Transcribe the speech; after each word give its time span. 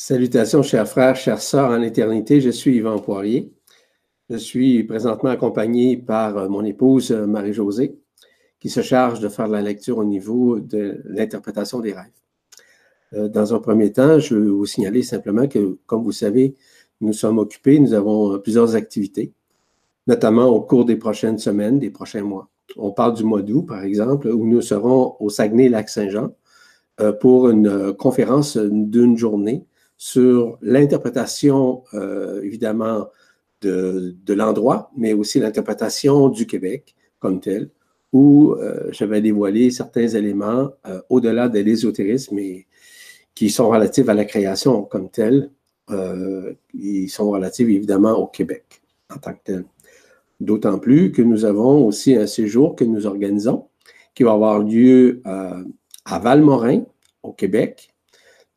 Salutations, 0.00 0.62
chers 0.62 0.88
frères, 0.88 1.16
chères 1.16 1.42
sœurs 1.42 1.72
en 1.72 1.82
éternité. 1.82 2.40
Je 2.40 2.50
suis 2.50 2.76
Yvan 2.76 3.00
Poirier. 3.00 3.52
Je 4.30 4.36
suis 4.36 4.84
présentement 4.84 5.30
accompagné 5.30 5.96
par 5.96 6.38
euh, 6.38 6.48
mon 6.48 6.64
épouse 6.64 7.10
euh, 7.10 7.26
Marie-Josée, 7.26 7.98
qui 8.60 8.70
se 8.70 8.80
charge 8.80 9.18
de 9.18 9.28
faire 9.28 9.48
la 9.48 9.60
lecture 9.60 9.98
au 9.98 10.04
niveau 10.04 10.60
de 10.60 11.02
l'interprétation 11.04 11.80
des 11.80 11.94
rêves. 11.94 12.12
Euh, 13.14 13.28
dans 13.28 13.52
un 13.52 13.58
premier 13.58 13.90
temps, 13.90 14.20
je 14.20 14.36
veux 14.36 14.50
vous 14.50 14.66
signaler 14.66 15.02
simplement 15.02 15.48
que, 15.48 15.78
comme 15.86 16.04
vous 16.04 16.12
savez, 16.12 16.54
nous 17.00 17.12
sommes 17.12 17.38
occupés, 17.38 17.80
nous 17.80 17.92
avons 17.92 18.38
plusieurs 18.38 18.76
activités, 18.76 19.32
notamment 20.06 20.46
au 20.46 20.60
cours 20.60 20.84
des 20.84 20.96
prochaines 20.96 21.38
semaines, 21.38 21.80
des 21.80 21.90
prochains 21.90 22.22
mois. 22.22 22.48
On 22.76 22.92
parle 22.92 23.14
du 23.14 23.24
mois 23.24 23.42
d'août, 23.42 23.66
par 23.66 23.82
exemple, 23.82 24.28
où 24.28 24.46
nous 24.46 24.62
serons 24.62 25.16
au 25.18 25.28
Saguenay-Lac-Saint-Jean 25.28 26.36
pour 27.20 27.48
une 27.50 27.94
conférence 27.94 28.56
d'une 28.56 29.16
journée 29.16 29.64
sur 29.98 30.58
l'interprétation, 30.62 31.82
euh, 31.92 32.40
évidemment, 32.42 33.08
de, 33.60 34.14
l'endroit, 34.28 34.92
mais 34.96 35.12
aussi 35.12 35.40
l'interprétation 35.40 36.28
du 36.28 36.46
Québec 36.46 36.94
comme 37.18 37.40
tel, 37.40 37.68
où 38.12 38.52
euh, 38.52 38.88
je 38.92 39.04
vais 39.04 39.20
dévoiler 39.20 39.70
certains 39.72 40.06
éléments 40.06 40.70
euh, 40.86 41.02
au-delà 41.10 41.48
de 41.48 41.58
l'ésotérisme 41.58 42.38
et 42.38 42.66
qui 43.34 43.50
sont 43.50 43.68
relatifs 43.68 44.08
à 44.08 44.14
la 44.14 44.24
création 44.24 44.82
comme 44.84 45.10
telle. 45.10 45.50
ils 46.74 47.08
sont 47.08 47.30
relatifs 47.30 47.68
évidemment 47.68 48.12
au 48.12 48.26
Québec 48.28 48.80
en 49.12 49.18
tant 49.18 49.32
que 49.32 49.42
tel. 49.42 49.64
D'autant 50.38 50.78
plus 50.78 51.10
que 51.10 51.22
nous 51.22 51.44
avons 51.44 51.84
aussi 51.84 52.14
un 52.14 52.26
séjour 52.26 52.76
que 52.76 52.84
nous 52.84 53.06
organisons 53.06 53.66
qui 54.14 54.22
va 54.22 54.32
avoir 54.32 54.60
lieu 54.60 55.22
à 55.24 56.18
Valmorin, 56.18 56.84
au 57.22 57.32
Québec, 57.32 57.90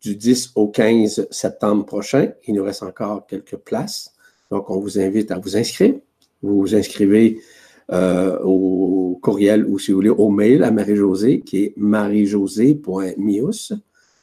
du 0.01 0.15
10 0.15 0.53
au 0.55 0.67
15 0.67 1.27
septembre 1.29 1.85
prochain. 1.85 2.31
Il 2.47 2.55
nous 2.55 2.63
reste 2.63 2.83
encore 2.83 3.27
quelques 3.27 3.57
places. 3.57 4.13
Donc, 4.49 4.69
on 4.69 4.79
vous 4.79 4.99
invite 4.99 5.31
à 5.31 5.37
vous 5.37 5.55
inscrire. 5.55 5.95
Vous 6.41 6.59
vous 6.59 6.75
inscrivez 6.75 7.39
euh, 7.91 8.39
au 8.39 9.19
courriel 9.21 9.65
ou, 9.65 9.77
si 9.77 9.91
vous 9.91 9.97
voulez, 9.97 10.09
au 10.09 10.29
mail 10.29 10.63
à 10.63 10.71
Marie-Josée, 10.71 11.41
qui 11.41 11.65
est 11.65 11.73
mariejosée.mius 11.77 13.73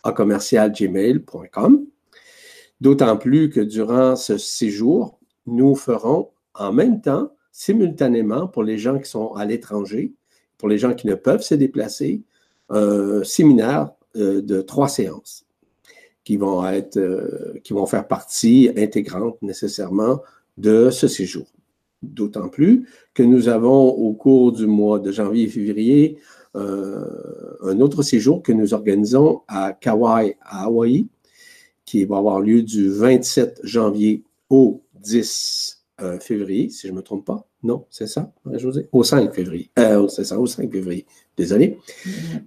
à 0.03 0.12
commercialgmail.com. 0.12 1.87
D'autant 2.81 3.17
plus 3.17 3.51
que 3.51 3.61
durant 3.61 4.17
ce 4.17 4.37
séjour, 4.39 5.19
nous 5.47 5.75
ferons 5.75 6.31
en 6.55 6.73
même 6.73 7.01
temps, 7.01 7.33
simultanément, 7.53 8.49
pour 8.49 8.62
les 8.62 8.79
gens 8.79 8.99
qui 8.99 9.09
sont 9.09 9.33
à 9.34 9.45
l'étranger, 9.45 10.12
pour 10.59 10.69
les 10.69 10.79
gens 10.79 10.95
qui 10.95 11.06
ne 11.06 11.15
peuvent 11.15 11.43
se 11.43 11.55
déplacer, 11.55 12.23
un 12.71 13.23
séminaire 13.25 13.93
euh, 14.17 14.43
de 14.43 14.61
trois 14.61 14.89
séances 14.89 15.48
qui 16.29 16.37
vont 16.37 16.69
être, 16.69 16.98
euh, 16.98 17.59
qui 17.65 17.73
vont 17.73 17.87
faire 17.87 18.07
partie 18.07 18.69
intégrante 18.77 19.41
nécessairement 19.41 20.21
de 20.59 20.91
ce 20.91 21.09
séjour. 21.09 21.47
D'autant 22.03 22.51
plus 22.51 22.87
que 23.15 23.23
nous 23.23 23.48
avons 23.48 23.89
au 23.89 24.12
cours 24.12 24.53
du 24.53 24.67
mois 24.67 24.99
de 24.99 25.11
janvier 25.11 25.45
et 25.45 25.49
février 25.49 26.19
euh, 26.55 27.56
un 27.62 27.81
autre 27.81 28.03
séjour 28.03 28.43
que 28.43 28.53
nous 28.53 28.75
organisons 28.75 29.41
à 29.49 29.73
Kauai, 29.73 30.37
à 30.43 30.65
Hawaï, 30.65 31.06
qui 31.87 32.05
va 32.05 32.19
avoir 32.19 32.43
lieu 32.43 32.62
du 32.62 32.91
27 32.91 33.61
janvier 33.65 34.23
au 34.51 34.83
10 35.01 35.78
euh, 36.01 36.21
février, 36.21 36.71
si 36.71 36.87
je 36.87 36.93
ne 36.93 36.99
me 36.99 37.03
trompe 37.03 37.25
pas. 37.25 37.49
Non, 37.65 37.87
c'est 37.91 38.07
ça, 38.07 38.33
José? 38.53 38.89
Au 38.93 39.03
5 39.03 39.35
février. 39.35 39.71
Euh, 39.81 40.07
c'est 40.07 40.23
ça, 40.23 40.39
au 40.39 40.47
5 40.47 40.71
février. 40.71 41.07
Désolé. 41.37 41.79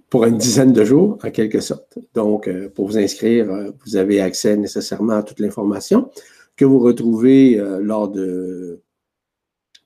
Pour 0.08 0.24
une 0.24 0.38
dizaine 0.38 0.72
de 0.72 0.84
jours, 0.84 1.18
en 1.22 1.30
quelque 1.30 1.60
sorte. 1.60 1.98
Donc, 2.14 2.48
euh, 2.48 2.70
pour 2.70 2.86
vous 2.86 2.96
inscrire, 2.96 3.72
vous 3.84 3.96
avez 3.96 4.22
accès 4.22 4.56
nécessairement 4.56 5.14
à 5.14 5.22
toute 5.22 5.38
l'information 5.38 6.10
que 6.56 6.64
vous 6.64 6.78
retrouvez 6.78 7.56
lors 7.80 8.08
de, 8.08 8.80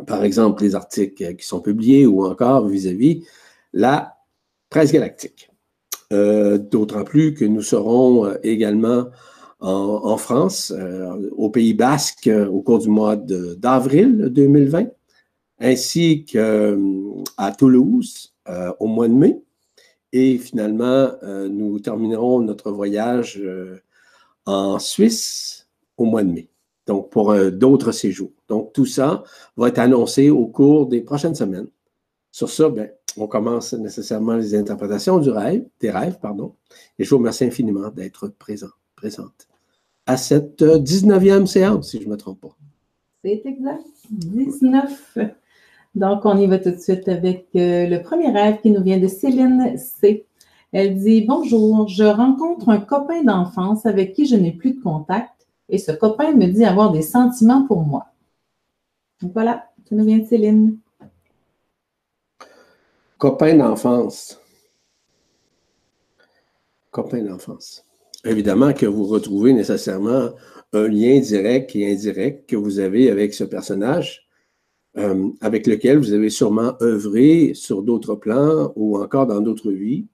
par 0.07 0.23
exemple, 0.23 0.63
les 0.63 0.75
articles 0.75 1.35
qui 1.35 1.47
sont 1.47 1.61
publiés 1.61 2.07
ou 2.07 2.25
encore 2.25 2.69
vis-à-vis 2.69 3.25
la 3.73 4.17
presse 4.71 4.93
galactique. 4.93 5.51
D'autant 6.11 7.05
plus 7.05 7.35
que 7.35 7.45
nous 7.45 7.63
serons 7.63 8.33
également 8.43 9.07
en, 9.61 10.17
France, 10.19 10.73
au 11.33 11.51
Pays 11.51 11.75
Basque, 11.75 12.29
au 12.51 12.61
cours 12.61 12.79
du 12.79 12.89
mois 12.89 13.17
d'avril 13.17 14.29
2020 14.31 14.89
ainsi 15.59 16.25
qu'à 16.25 16.39
euh, 16.39 17.23
Toulouse 17.57 18.35
euh, 18.49 18.73
au 18.81 18.87
mois 18.87 19.09
de 19.09 19.15
mai. 19.15 19.43
Et 20.13 20.39
finalement, 20.39 21.11
euh, 21.23 21.49
nous 21.49 21.79
terminerons 21.81 22.41
notre 22.41 22.71
voyage 22.71 23.43
en 24.45 24.79
Suisse 24.79 25.69
au 25.97 26.05
mois 26.05 26.23
de 26.23 26.31
mai, 26.31 26.49
donc 26.87 27.11
pour 27.11 27.35
d'autres 27.51 27.93
séjours. 27.93 28.31
Donc 28.49 28.73
tout 28.73 28.87
ça 28.87 29.25
va 29.57 29.69
être 29.69 29.79
annoncé 29.79 30.31
au 30.31 30.47
cours 30.47 30.87
des 30.87 31.01
prochaines 31.01 31.35
semaines. 31.35 31.69
Sur 32.31 32.49
ça, 32.51 32.69
ben, 32.69 32.91
on 33.17 33.27
commence 33.27 33.73
nécessairement 33.73 34.37
les 34.37 34.55
interprétations 34.55 35.19
du 35.19 35.31
rêve, 35.31 35.65
des 35.81 35.91
rêves. 35.91 36.19
Et 36.99 37.05
je 37.05 37.11
vous 37.11 37.19
remercie 37.19 37.45
infiniment 37.45 37.89
d'être 37.89 38.29
présent, 38.29 38.71
présente 39.07 39.47
à 40.07 40.17
cette 40.17 40.63
19e 40.63 41.47
séance, 41.47 41.91
si 41.91 42.01
je 42.01 42.07
ne 42.07 42.11
me 42.11 42.17
trompe 42.17 42.41
pas. 42.41 42.57
C'est 43.23 43.43
exact. 43.45 43.85
19. 44.11 45.19
Donc, 45.95 46.25
on 46.25 46.37
y 46.37 46.47
va 46.49 46.59
tout 46.59 46.73
de 46.73 46.79
suite 46.79 47.09
avec 47.09 47.47
euh, 47.55 47.87
le 47.87 48.03
premier 48.03 48.31
rêve 48.31 48.61
qui 48.61 48.71
nous 48.71 48.83
vient 48.83 48.99
de 48.99 49.07
Céline 49.07 49.77
C. 49.79 50.27
Elle 50.73 50.99
dit 50.99 51.23
Bonjour, 51.23 51.87
je 51.87 52.03
rencontre 52.03 52.69
un 52.69 52.81
copain 52.81 53.23
d'enfance 53.23 53.87
avec 53.87 54.13
qui 54.13 54.27
je 54.27 54.35
n'ai 54.35 54.53
plus 54.53 54.73
de 54.73 54.83
contact 54.83 55.47
et 55.69 55.79
ce 55.79 55.93
copain 55.93 56.33
me 56.33 56.47
dit 56.47 56.65
avoir 56.65 56.91
des 56.91 57.03
sentiments 57.03 57.65
pour 57.65 57.83
moi. 57.83 58.07
Donc 59.23 59.33
voilà, 59.33 59.71
ça 59.89 59.95
nous 59.95 60.05
vient 60.05 60.19
de 60.19 60.27
Céline. 60.27 60.79
Copain 63.19 63.55
d'enfance. 63.57 64.41
Copain 66.91 67.23
d'enfance. 67.23 67.86
Évidemment 68.27 68.73
que 68.73 68.87
vous 68.87 69.05
retrouvez 69.05 69.53
nécessairement 69.53 70.31
un 70.73 70.89
lien 70.89 71.21
direct 71.21 71.75
et 71.77 71.93
indirect 71.93 72.49
que 72.51 72.57
vous 72.57 72.81
avez 72.81 73.11
avec 73.11 73.33
ce 73.35 73.45
personnage 73.45 74.27
euh, 74.99 75.29
avec 75.43 75.67
lequel 75.67 75.99
vous 75.99 76.15
avez 76.15 76.31
sûrement 76.31 76.73
œuvré 76.81 77.53
sur 77.55 77.83
d'autres 77.83 78.15
plans 78.15 78.73
ou 78.77 78.99
encore 78.99 79.27
dans 79.27 79.43
d'autres 79.43 79.71
vies, 79.71 80.07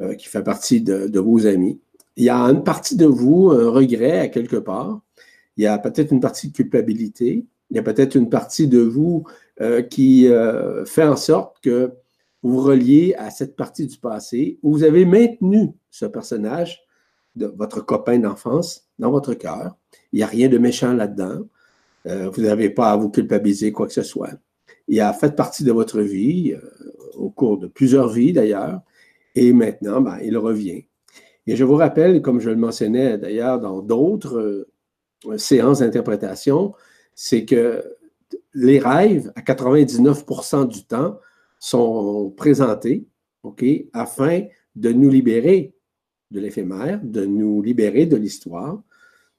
euh, 0.00 0.14
qui 0.14 0.26
fait 0.26 0.42
partie 0.42 0.80
de, 0.80 1.20
vos 1.20 1.46
amis. 1.46 1.80
Il 2.16 2.24
y 2.24 2.28
a 2.28 2.40
une 2.40 2.64
partie 2.64 2.96
de 2.96 3.06
vous, 3.06 3.50
un 3.52 3.70
regret 3.70 4.18
à 4.18 4.28
quelque 4.28 4.56
part. 4.56 5.00
Il 5.56 5.62
y 5.62 5.66
a 5.68 5.78
peut-être 5.78 6.12
une 6.12 6.18
partie 6.18 6.48
de 6.48 6.52
culpabilité. 6.52 7.46
Il 7.70 7.76
y 7.76 7.78
a 7.78 7.82
peut-être 7.82 8.16
une 8.16 8.28
partie 8.28 8.66
de 8.66 8.80
vous 8.80 9.24
euh, 9.60 9.82
qui 9.82 10.26
fait 10.86 11.04
en 11.04 11.16
sorte 11.16 11.58
que 11.62 11.92
vous 12.42 12.54
vous 12.54 12.62
reliez 12.62 13.14
à 13.18 13.30
cette 13.30 13.54
partie 13.54 13.86
du 13.86 13.98
passé 13.98 14.58
où 14.62 14.72
vous 14.72 14.82
avez 14.82 15.04
maintenu 15.04 15.74
ce 15.90 16.06
personnage 16.06 16.82
de 17.38 17.46
votre 17.46 17.80
copain 17.80 18.18
d'enfance 18.18 18.88
dans 18.98 19.10
votre 19.10 19.34
cœur. 19.34 19.76
Il 20.12 20.18
n'y 20.18 20.22
a 20.22 20.26
rien 20.26 20.48
de 20.48 20.58
méchant 20.58 20.92
là-dedans. 20.92 21.46
Euh, 22.06 22.30
vous 22.30 22.42
n'avez 22.42 22.70
pas 22.70 22.92
à 22.92 22.96
vous 22.96 23.10
culpabiliser 23.10 23.72
quoi 23.72 23.86
que 23.86 23.92
ce 23.92 24.02
soit. 24.02 24.32
Il 24.88 25.00
a 25.00 25.12
fait 25.12 25.34
partie 25.34 25.64
de 25.64 25.72
votre 25.72 26.00
vie, 26.00 26.52
euh, 26.52 26.60
au 27.16 27.30
cours 27.30 27.58
de 27.58 27.66
plusieurs 27.66 28.08
vies 28.08 28.32
d'ailleurs, 28.32 28.80
et 29.34 29.52
maintenant, 29.52 30.00
ben, 30.00 30.18
il 30.22 30.36
revient. 30.36 30.84
Et 31.46 31.56
je 31.56 31.64
vous 31.64 31.76
rappelle, 31.76 32.20
comme 32.22 32.40
je 32.40 32.50
le 32.50 32.56
mentionnais 32.56 33.18
d'ailleurs 33.18 33.60
dans 33.60 33.80
d'autres 33.80 34.66
euh, 35.26 35.38
séances 35.38 35.80
d'interprétation, 35.80 36.74
c'est 37.14 37.44
que 37.44 37.84
les 38.54 38.78
rêves, 38.78 39.32
à 39.34 39.40
99% 39.40 40.68
du 40.68 40.84
temps, 40.84 41.18
sont 41.58 42.32
présentés, 42.36 43.06
afin 43.92 44.42
de 44.76 44.92
nous 44.92 45.10
libérer 45.10 45.74
de 46.30 46.40
l'éphémère, 46.40 47.00
de 47.02 47.24
nous 47.24 47.62
libérer 47.62 48.06
de 48.06 48.16
l'histoire, 48.16 48.82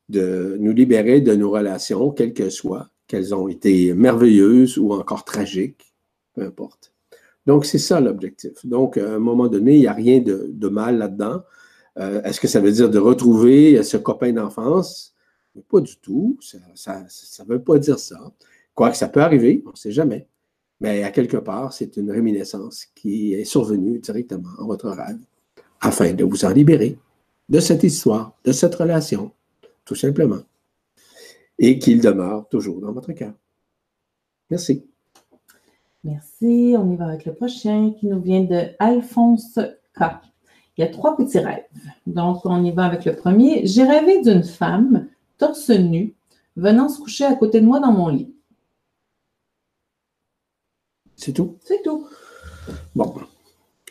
de 0.10 0.58
nous 0.60 0.72
libérer 0.72 1.22
de 1.22 1.36
nos 1.36 1.52
relations, 1.52 2.12
quelles 2.12 2.34
qu'elles 2.34 2.52
soient, 2.52 2.90
qu'elles 3.08 3.34
ont 3.36 3.48
été 3.48 3.94
merveilleuses 3.94 4.78
ou 4.78 4.94
encore 4.94 5.24
tragiques, 5.24 5.94
peu 6.34 6.42
importe. 6.42 6.94
Donc, 7.46 7.66
c'est 7.66 7.80
ça 7.80 8.00
l'objectif. 8.00 8.66
Donc, 8.66 8.98
à 8.98 9.16
un 9.16 9.20
moment 9.20 9.48
donné, 9.48 9.76
il 9.76 9.82
n'y 9.82 9.88
a 9.88 9.94
rien 9.94 10.20
de, 10.20 10.68
mal 10.68 10.98
là-dedans. 10.98 11.42
Euh, 11.98 12.22
est-ce 12.24 12.40
que 12.40 12.48
ça 12.48 12.60
veut 12.60 12.72
dire 12.72 12.90
de 12.90 13.00
retrouver 13.00 13.82
ce 13.84 13.98
copain 13.98 14.32
d'enfance? 14.32 15.16
Pas 15.70 15.82
du 15.82 15.98
tout. 15.98 16.38
Ça 16.76 17.00
ne 17.00 17.50
veut 17.52 17.62
pas 17.62 17.80
dire 17.80 18.00
ça. 18.00 18.32
Quoique 18.76 18.96
ça 18.96 19.10
peut 19.10 19.22
arriver, 19.22 19.64
on 19.66 19.72
ne 19.72 19.76
sait 19.76 19.92
jamais. 19.92 20.28
Mais 20.80 21.04
à 21.04 21.12
quelque 21.12 21.38
part, 21.38 21.74
c'est 21.74 21.98
une 21.98 22.12
réminiscence 22.12 22.86
qui 22.96 23.34
est 23.34 23.44
survenue 23.44 24.00
directement 24.00 24.52
en 24.60 24.68
votre 24.68 24.90
rêve 24.90 25.20
afin 25.82 26.14
de 26.14 26.24
vous 26.24 26.46
en 26.46 26.50
libérer 26.50 26.98
de 27.48 27.60
cette 27.60 27.84
histoire, 27.84 28.34
de 28.44 28.52
cette 28.52 28.76
relation, 28.76 29.32
tout 29.86 29.96
simplement. 29.96 30.42
Et 31.58 31.80
qu'il 31.80 32.02
demeure 32.02 32.48
toujours 32.48 32.80
dans 32.80 32.94
votre 32.94 33.12
cœur. 33.12 33.34
Merci. 34.50 34.86
Merci. 36.04 36.76
On 36.78 36.90
y 36.92 36.96
va 36.96 37.08
avec 37.08 37.26
le 37.26 37.34
prochain 37.34 37.94
qui 38.00 38.08
nous 38.08 38.22
vient 38.22 38.44
de 38.44 38.70
Alphonse 38.80 39.60
K. 39.94 40.04
Il 40.78 40.82
y 40.82 40.84
a 40.84 40.88
trois 40.88 41.18
petits 41.18 41.40
rêves. 41.40 41.66
Donc, 42.08 42.46
on 42.46 42.64
y 42.64 42.72
va 42.72 42.86
avec 42.86 43.04
le 43.04 43.16
premier. 43.16 43.66
J'ai 43.66 43.84
rêvé 43.84 44.22
d'une 44.22 44.44
femme, 44.44 45.10
torse 45.38 45.70
nu, 45.70 46.16
venant 46.56 46.88
se 46.88 47.02
coucher 47.02 47.26
à 47.26 47.36
côté 47.36 47.60
de 47.60 47.66
moi 47.66 47.82
dans 47.82 47.92
mon 47.92 48.08
lit. 48.08 48.34
C'est 51.18 51.34
tout? 51.34 51.58
C'est 51.66 51.82
tout. 51.84 52.08
Bon. 52.96 53.14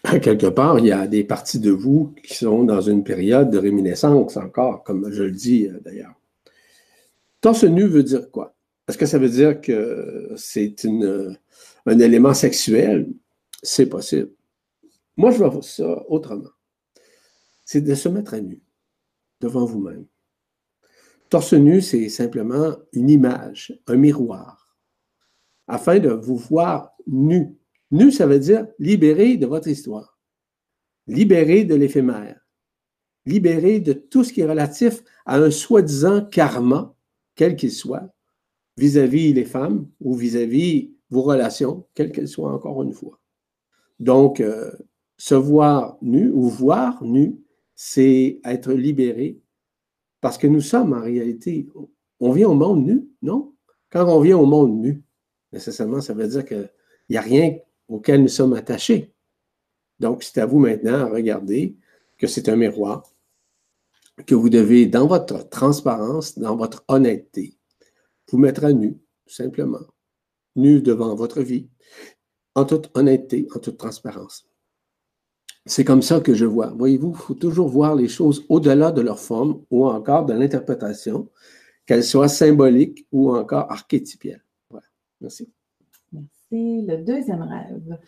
Quelque 0.22 0.46
part, 0.46 0.78
il 0.78 0.87
y 0.87 0.93
a 0.93 1.06
des 1.06 1.25
parties 1.25 1.58
de 1.58 1.70
vous 1.70 2.14
qui 2.22 2.34
sont 2.34 2.64
dans 2.64 2.81
une 2.81 3.05
période 3.05 3.50
de 3.50 3.58
réminiscence 3.58 4.37
encore, 4.37 4.82
comme 4.82 5.10
je 5.10 5.25
le 5.25 5.32
dis 5.32 5.66
euh, 5.66 5.81
d'ailleurs. 5.81 6.14
Torse 7.40 7.64
nu 7.64 7.87
veut 7.87 8.02
dire 8.02 8.31
quoi? 8.31 8.55
Est-ce 8.88 8.96
que 8.96 9.06
ça 9.06 9.19
veut 9.19 9.28
dire 9.28 9.60
que 9.60 10.32
c'est 10.37 10.75
un 11.87 11.99
élément 11.99 12.32
sexuel? 12.32 13.08
C'est 13.62 13.88
possible. 13.88 14.31
Moi, 15.16 15.31
je 15.31 15.38
vois 15.38 15.62
ça 15.62 16.05
autrement. 16.08 16.50
C'est 17.64 17.82
de 17.82 17.94
se 17.94 18.08
mettre 18.08 18.34
à 18.34 18.40
nu 18.40 18.62
devant 19.40 19.66
vous-même. 19.66 20.06
Torse 21.28 21.52
nu, 21.52 21.82
c'est 21.82 22.08
simplement 22.08 22.76
une 22.93 23.11
image, 23.11 23.78
un 23.87 23.96
miroir, 23.96 24.75
afin 25.66 25.99
de 25.99 26.11
vous 26.11 26.37
voir 26.37 26.94
nu. 27.06 27.57
Nu, 27.90 28.11
ça 28.12 28.26
veut 28.26 28.38
dire 28.38 28.67
libéré 28.79 29.37
de 29.37 29.46
votre 29.46 29.69
histoire, 29.69 30.19
libéré 31.06 31.64
de 31.64 31.75
l'éphémère, 31.75 32.46
libéré 33.25 33.81
de 33.81 33.93
tout 33.93 34.25
ce 34.25 34.32
qui 34.32 34.40
est 34.40 34.46
relatif 34.46 35.02
à 35.25 35.38
un 35.38 35.50
soi-disant 35.50 36.25
karma, 36.26 36.94
quel 37.35 37.56
qu'il 37.56 37.73
soit, 37.73 38.12
vis-à-vis 38.76 39.32
les 39.32 39.44
femmes 39.44 39.88
ou 40.00 40.14
vis-à-vis 40.14 40.93
vos 41.11 41.23
relations, 41.23 41.87
quelles 41.94 42.12
qu'elles 42.12 42.29
soient 42.29 42.52
encore 42.52 42.82
une 42.82 42.93
fois. 42.93 43.19
Donc, 43.99 44.40
euh, 44.40 44.70
se 45.17 45.35
voir 45.35 45.99
nu 46.02 46.31
ou 46.31 46.49
voir 46.49 47.02
nu, 47.02 47.37
c'est 47.75 48.40
être 48.44 48.73
libéré 48.73 49.40
parce 50.20 50.38
que 50.38 50.46
nous 50.46 50.61
sommes 50.61 50.93
en 50.93 51.00
réalité, 51.00 51.67
on 52.20 52.32
vient 52.32 52.49
au 52.49 52.55
monde 52.55 52.85
nu, 52.85 53.08
non? 53.23 53.55
Quand 53.90 54.06
on 54.08 54.20
vient 54.20 54.37
au 54.37 54.46
monde 54.46 54.81
nu, 54.81 55.02
nécessairement, 55.52 56.00
ça 56.00 56.14
veut 56.14 56.29
dire 56.29 56.44
qu'il 56.44 56.70
n'y 57.11 57.17
a 57.17 57.20
rien 57.20 57.56
auquel 57.88 58.23
nous 58.23 58.29
sommes 58.29 58.52
attachés. 58.52 59.12
Donc, 59.99 60.23
c'est 60.23 60.40
à 60.40 60.46
vous 60.46 60.58
maintenant 60.58 61.00
à 61.00 61.06
regarder 61.06 61.76
que 62.17 62.26
c'est 62.26 62.49
un 62.49 62.56
miroir, 62.56 63.02
que 64.26 64.35
vous 64.35 64.49
devez, 64.49 64.87
dans 64.87 65.06
votre 65.06 65.49
transparence, 65.49 66.38
dans 66.38 66.56
votre 66.56 66.85
honnêteté, 66.88 67.56
vous 68.31 68.38
mettre 68.38 68.64
à 68.64 68.73
nu, 68.73 68.94
tout 69.26 69.35
simplement, 69.35 69.87
nu 70.56 70.82
devant 70.82 71.14
votre 71.14 71.40
vie, 71.40 71.69
en 72.55 72.64
toute 72.64 72.90
honnêteté, 72.94 73.46
en 73.55 73.58
toute 73.58 73.79
transparence. 73.79 74.49
C'est 75.67 75.85
comme 75.85 76.02
ça 76.02 76.20
que 76.20 76.35
je 76.35 76.46
vois. 76.46 76.69
Voyez-vous, 76.69 77.11
il 77.11 77.19
faut 77.19 77.35
toujours 77.35 77.69
voir 77.69 77.94
les 77.94 78.08
choses 78.08 78.44
au-delà 78.49 78.90
de 78.90 79.02
leur 79.02 79.19
forme 79.19 79.62
ou 79.70 79.87
encore 79.87 80.25
de 80.26 80.32
l'interprétation, 80.32 81.31
qu'elles 81.87 82.05
soient 82.05 82.29
symboliques 82.29 83.06
ou 83.12 83.35
encore 83.35 83.70
archétypielles. 83.70 84.44
Voilà. 84.70 84.87
Merci. 85.20 85.52
Merci. 86.50 86.87
Le 86.87 86.97
deuxième 86.99 87.43
rêve. 87.43 87.99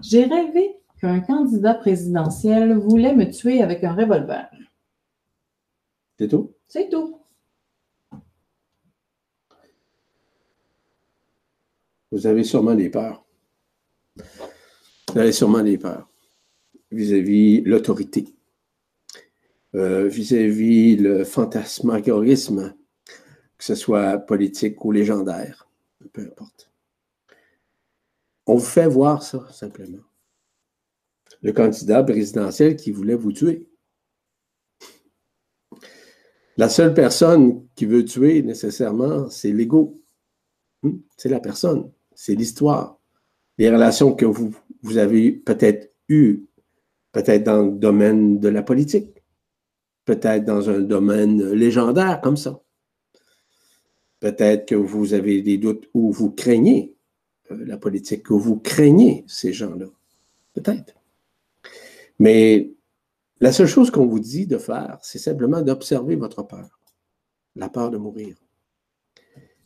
J'ai 0.00 0.24
rêvé 0.24 0.76
qu'un 1.00 1.20
candidat 1.20 1.74
présidentiel 1.74 2.74
voulait 2.74 3.14
me 3.14 3.30
tuer 3.30 3.62
avec 3.62 3.84
un 3.84 3.94
revolver. 3.94 4.50
C'est 6.18 6.28
tout? 6.28 6.52
C'est 6.68 6.88
tout. 6.88 7.18
Vous 12.12 12.26
avez 12.26 12.44
sûrement 12.44 12.74
des 12.74 12.90
peurs. 12.90 13.24
Vous 14.16 15.18
avez 15.18 15.32
sûrement 15.32 15.62
des 15.62 15.78
peurs 15.78 16.08
vis-à-vis 16.90 17.60
l'autorité, 17.60 18.34
euh, 19.76 20.08
vis-à-vis 20.08 20.96
le 20.96 21.24
fantasmagorisme, 21.24 22.74
que 23.56 23.64
ce 23.64 23.76
soit 23.76 24.18
politique 24.18 24.84
ou 24.84 24.90
légendaire, 24.90 25.68
peu 26.12 26.22
importe. 26.22 26.69
On 28.50 28.56
vous 28.56 28.66
fait 28.66 28.88
voir 28.88 29.22
ça, 29.22 29.46
simplement. 29.52 30.02
Le 31.40 31.52
candidat 31.52 32.02
présidentiel 32.02 32.74
qui 32.74 32.90
voulait 32.90 33.14
vous 33.14 33.30
tuer. 33.30 33.68
La 36.56 36.68
seule 36.68 36.92
personne 36.92 37.64
qui 37.76 37.86
veut 37.86 38.04
tuer 38.04 38.42
nécessairement, 38.42 39.30
c'est 39.30 39.52
l'ego. 39.52 40.02
Hmm? 40.82 40.96
C'est 41.16 41.28
la 41.28 41.38
personne, 41.38 41.92
c'est 42.16 42.34
l'histoire. 42.34 42.98
Les 43.56 43.70
relations 43.70 44.16
que 44.16 44.26
vous, 44.26 44.52
avez 44.96 45.30
peut-être 45.30 45.94
eues 46.08 46.48
peut-être 47.12 47.44
dans 47.44 47.62
le 47.62 47.78
domaine 47.78 48.40
de 48.40 48.48
la 48.48 48.64
politique, 48.64 49.22
peut-être 50.04 50.44
dans 50.44 50.68
un 50.68 50.80
domaine 50.80 51.52
légendaire 51.52 52.20
comme 52.20 52.36
ça. 52.36 52.60
Peut-être 54.18 54.66
que 54.66 54.74
vous 54.74 55.14
avez 55.14 55.40
des 55.40 55.56
doutes 55.56 55.88
ou 55.94 56.10
vous 56.10 56.32
craignez 56.32 56.96
la 57.50 57.76
politique, 57.76 58.24
que 58.24 58.34
vous 58.34 58.56
craignez 58.56 59.24
ces 59.26 59.52
gens-là. 59.52 59.86
Peut-être. 60.54 60.94
Mais 62.18 62.72
la 63.40 63.52
seule 63.52 63.66
chose 63.66 63.90
qu'on 63.90 64.06
vous 64.06 64.20
dit 64.20 64.46
de 64.46 64.58
faire, 64.58 64.98
c'est 65.02 65.18
simplement 65.18 65.62
d'observer 65.62 66.16
votre 66.16 66.42
peur, 66.42 66.78
la 67.56 67.68
peur 67.68 67.90
de 67.90 67.96
mourir, 67.96 68.36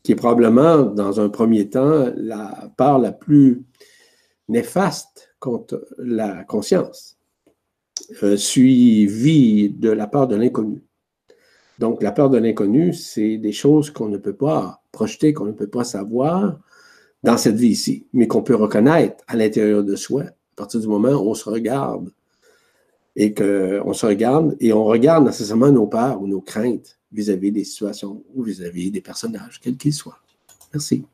qui 0.03 0.13
est 0.13 0.17
probablement, 0.17 0.83
dans 0.83 1.21
un 1.21 1.29
premier 1.29 1.69
temps, 1.69 2.13
la 2.17 2.73
peur 2.77 2.99
la 2.99 3.13
plus 3.13 3.65
néfaste 4.49 5.35
contre 5.41 5.87
la 5.99 6.45
conscience. 6.45 7.19
Euh, 8.23 8.37
suivi 8.37 9.71
de 9.71 9.91
la 9.91 10.07
peur 10.07 10.27
de 10.27 10.37
l'inconnu. 10.37 10.83
Donc, 11.79 12.03
la 12.03 12.13
peur 12.13 12.29
de 12.29 12.39
l'inconnu, 12.39 12.93
c'est 12.93 13.39
des 13.39 13.53
choses 13.53 13.91
qu'on 13.91 14.09
ne 14.09 14.19
peut 14.19 14.37
pas 14.37 14.83
projeter, 14.93 15.33
qu'on 15.33 15.47
ne 15.47 15.53
peut 15.53 15.69
pas 15.69 15.85
savoir 15.85 16.59
dans 17.25 17.39
cette 17.39 17.57
vie 17.57 17.69
ici, 17.69 18.07
mais 18.13 18.29
qu'on 18.29 18.43
peut 18.43 18.55
reconnaître 18.55 19.25
à 19.27 19.35
l'intérieur 19.35 19.83
de 19.83 19.97
soi, 19.97 20.25
à 20.25 20.57
partir 20.57 20.79
du 20.79 20.87
moment 20.87 21.13
où 21.13 21.31
on 21.31 21.35
se 21.35 21.49
regarde 21.49 22.13
et 23.17 23.33
qu'on 23.33 23.95
se 23.95 24.05
regarde 24.05 24.55
et 24.61 24.75
on 24.75 24.85
regarde 24.85 25.25
nécessairement 25.25 25.73
nos 25.73 25.87
peurs 25.87 26.21
ou 26.21 26.27
nos 26.27 26.43
craintes 26.43 26.99
vis-à-vis 27.13 27.51
des 27.51 27.65
situations 27.65 28.23
ou 28.35 28.43
vis-à-vis 28.43 28.91
des 28.91 29.01
personnages, 29.01 29.59
quels 29.63 29.79
qu'ils 29.79 29.95
soient. 29.95 30.19
Merci. 30.75 31.07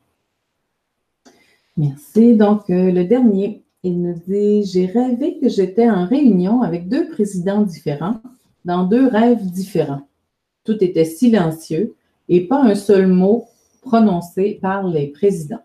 Merci. 1.77 2.35
Donc, 2.35 2.69
euh, 2.69 2.91
le 2.91 3.05
dernier, 3.05 3.63
il 3.83 4.01
nous 4.01 4.19
dit 4.27 4.63
J'ai 4.65 4.87
rêvé 4.87 5.39
que 5.39 5.47
j'étais 5.47 5.89
en 5.89 6.05
réunion 6.05 6.61
avec 6.61 6.89
deux 6.89 7.07
présidents 7.07 7.61
différents, 7.61 8.21
dans 8.65 8.83
deux 8.83 9.07
rêves 9.07 9.49
différents. 9.49 10.05
Tout 10.65 10.83
était 10.83 11.05
silencieux 11.05 11.95
et 12.27 12.47
pas 12.47 12.61
un 12.61 12.75
seul 12.75 13.07
mot 13.07 13.45
prononcé 13.81 14.59
par 14.61 14.85
les 14.85 15.07
présidents. 15.07 15.63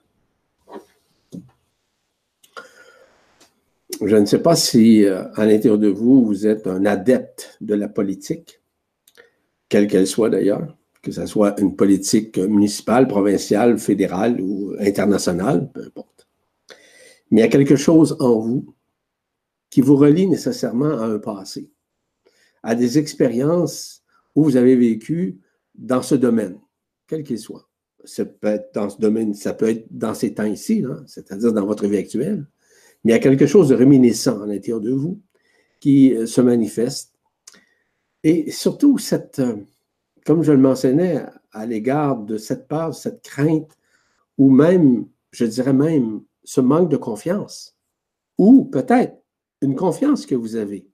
Je 4.05 4.17
ne 4.17 4.27
sais 4.27 4.43
pas 4.43 4.57
si 4.57 5.05
euh, 5.05 5.25
à 5.35 5.47
l'intérieur 5.47 5.79
de 5.79 5.89
vous, 5.89 6.25
vous 6.25 6.47
êtes 6.47 6.67
un 6.67 6.85
adepte 6.85 7.57
de 7.61 7.75
la 7.75 7.89
politique, 7.89 8.61
quelle 9.69 9.87
qu'elle 9.87 10.07
soit 10.07 10.29
d'ailleurs, 10.29 10.77
que 11.03 11.13
ce 11.13 11.25
soit 11.25 11.59
une 11.61 11.77
politique 11.77 12.37
municipale, 12.37 13.09
provinciale, 13.09 13.79
fédérale 13.79 14.41
ou 14.41 14.75
internationale, 14.79 15.71
peu 15.73 15.85
importe. 15.85 16.29
Mais 17.31 17.41
il 17.41 17.45
y 17.45 17.47
a 17.47 17.51
quelque 17.51 17.77
chose 17.77 18.17
en 18.21 18.39
vous 18.39 18.75
qui 19.71 19.81
vous 19.81 19.97
relie 19.97 20.27
nécessairement 20.27 20.99
à 20.99 21.07
un 21.07 21.19
passé, 21.19 21.71
à 22.63 22.75
des 22.75 22.99
expériences 22.99 24.03
où 24.35 24.45
vous 24.45 24.57
avez 24.57 24.77
vécu 24.77 25.41
dans 25.75 26.03
ce 26.03 26.15
domaine, 26.15 26.59
quel 27.07 27.23
qu'il 27.23 27.39
soit. 27.39 27.69
Ça 28.05 28.25
peut 28.25 28.49
être 28.49 28.75
dans 28.75 28.91
ce 28.91 28.99
domaine, 28.99 29.35
ça 29.35 29.55
peut 29.55 29.71
être 29.71 29.87
dans 29.91 30.15
ces 30.15 30.35
temps 30.35 30.45
ici, 30.45 30.85
c'est-à-dire 31.07 31.53
dans 31.53 31.67
votre 31.67 31.87
vie 31.87 31.97
actuelle. 31.97 32.47
Il 33.07 33.11
y 33.11 33.13
a 33.13 33.21
quelque 33.21 33.47
chose 33.47 33.69
de 33.69 33.77
réminiscent 33.77 34.43
à 34.43 34.47
l'intérieur 34.47 34.81
de 34.81 34.91
vous 34.91 35.21
qui 35.79 36.13
euh, 36.13 36.27
se 36.27 36.41
manifeste. 36.41 37.15
Et 38.25 38.51
surtout, 38.51 38.99
cette, 38.99 39.39
euh, 39.39 39.55
comme 40.25 40.43
je 40.43 40.51
le 40.51 40.59
mentionnais, 40.59 41.23
à 41.53 41.67
l'égard 41.67 42.17
de 42.17 42.37
cette 42.37 42.67
peur, 42.67 42.93
cette 42.97 43.23
crainte, 43.23 43.79
ou 44.39 44.51
même, 44.51 45.07
je 45.31 45.45
dirais 45.45 45.73
même, 45.73 46.23
ce 46.43 46.61
manque 46.61 46.91
de 46.91 46.97
confiance, 46.97 47.77
ou 48.39 48.65
peut-être 48.65 49.23
une 49.63 49.77
confiance 49.77 50.27
que 50.27 50.35
vous 50.35 50.57
avez 50.57 50.89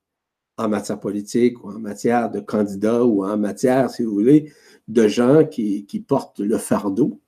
en 0.58 0.68
matière 0.68 1.00
politique 1.00 1.64
ou 1.64 1.70
en 1.70 1.78
matière 1.78 2.30
de 2.30 2.40
candidats 2.40 3.06
ou 3.06 3.24
en 3.24 3.38
matière, 3.38 3.88
si 3.88 4.02
vous 4.02 4.12
voulez, 4.12 4.52
de 4.86 5.08
gens 5.08 5.46
qui, 5.46 6.04
portent 6.06 6.40
le 6.40 6.58
fardeau. 6.58 7.21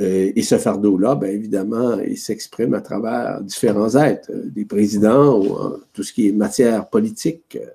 Euh, 0.00 0.32
et 0.34 0.42
ce 0.42 0.56
fardeau-là, 0.56 1.14
bien 1.14 1.28
évidemment, 1.28 1.98
il 2.00 2.16
s'exprime 2.16 2.74
à 2.74 2.80
travers 2.80 3.42
différents 3.42 3.94
êtres, 3.96 4.30
euh, 4.32 4.44
des 4.46 4.64
présidents 4.64 5.38
ou 5.38 5.76
tout 5.92 6.02
ce 6.02 6.12
qui 6.12 6.28
est 6.28 6.32
matière 6.32 6.88
politique, 6.88 7.58
euh, 7.60 7.66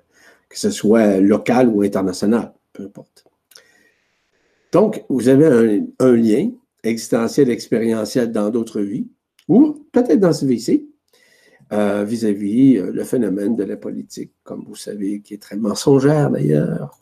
que 0.48 0.58
ce 0.58 0.70
soit 0.70 1.18
local 1.18 1.68
ou 1.68 1.82
international, 1.82 2.52
peu 2.72 2.84
importe. 2.84 3.24
Donc, 4.72 5.04
vous 5.08 5.28
avez 5.28 5.82
un, 6.00 6.16
lien 6.16 6.50
existentiel, 6.82 7.50
expérientiel 7.50 8.32
dans 8.32 8.50
d'autres 8.50 8.80
vies, 8.80 9.06
ou 9.48 9.84
peut-être 9.92 10.20
dans 10.20 10.32
ce 10.32 10.44
VC, 10.44 10.84
euh, 11.72 12.04
vis-à-vis 12.04 12.74
le 12.74 13.04
phénomène 13.04 13.56
de 13.56 13.64
la 13.64 13.76
politique, 13.76 14.32
comme 14.42 14.64
vous 14.66 14.76
savez, 14.76 15.20
qui 15.20 15.34
est 15.34 15.42
très 15.42 15.56
mensongère 15.56 16.30
d'ailleurs, 16.30 16.98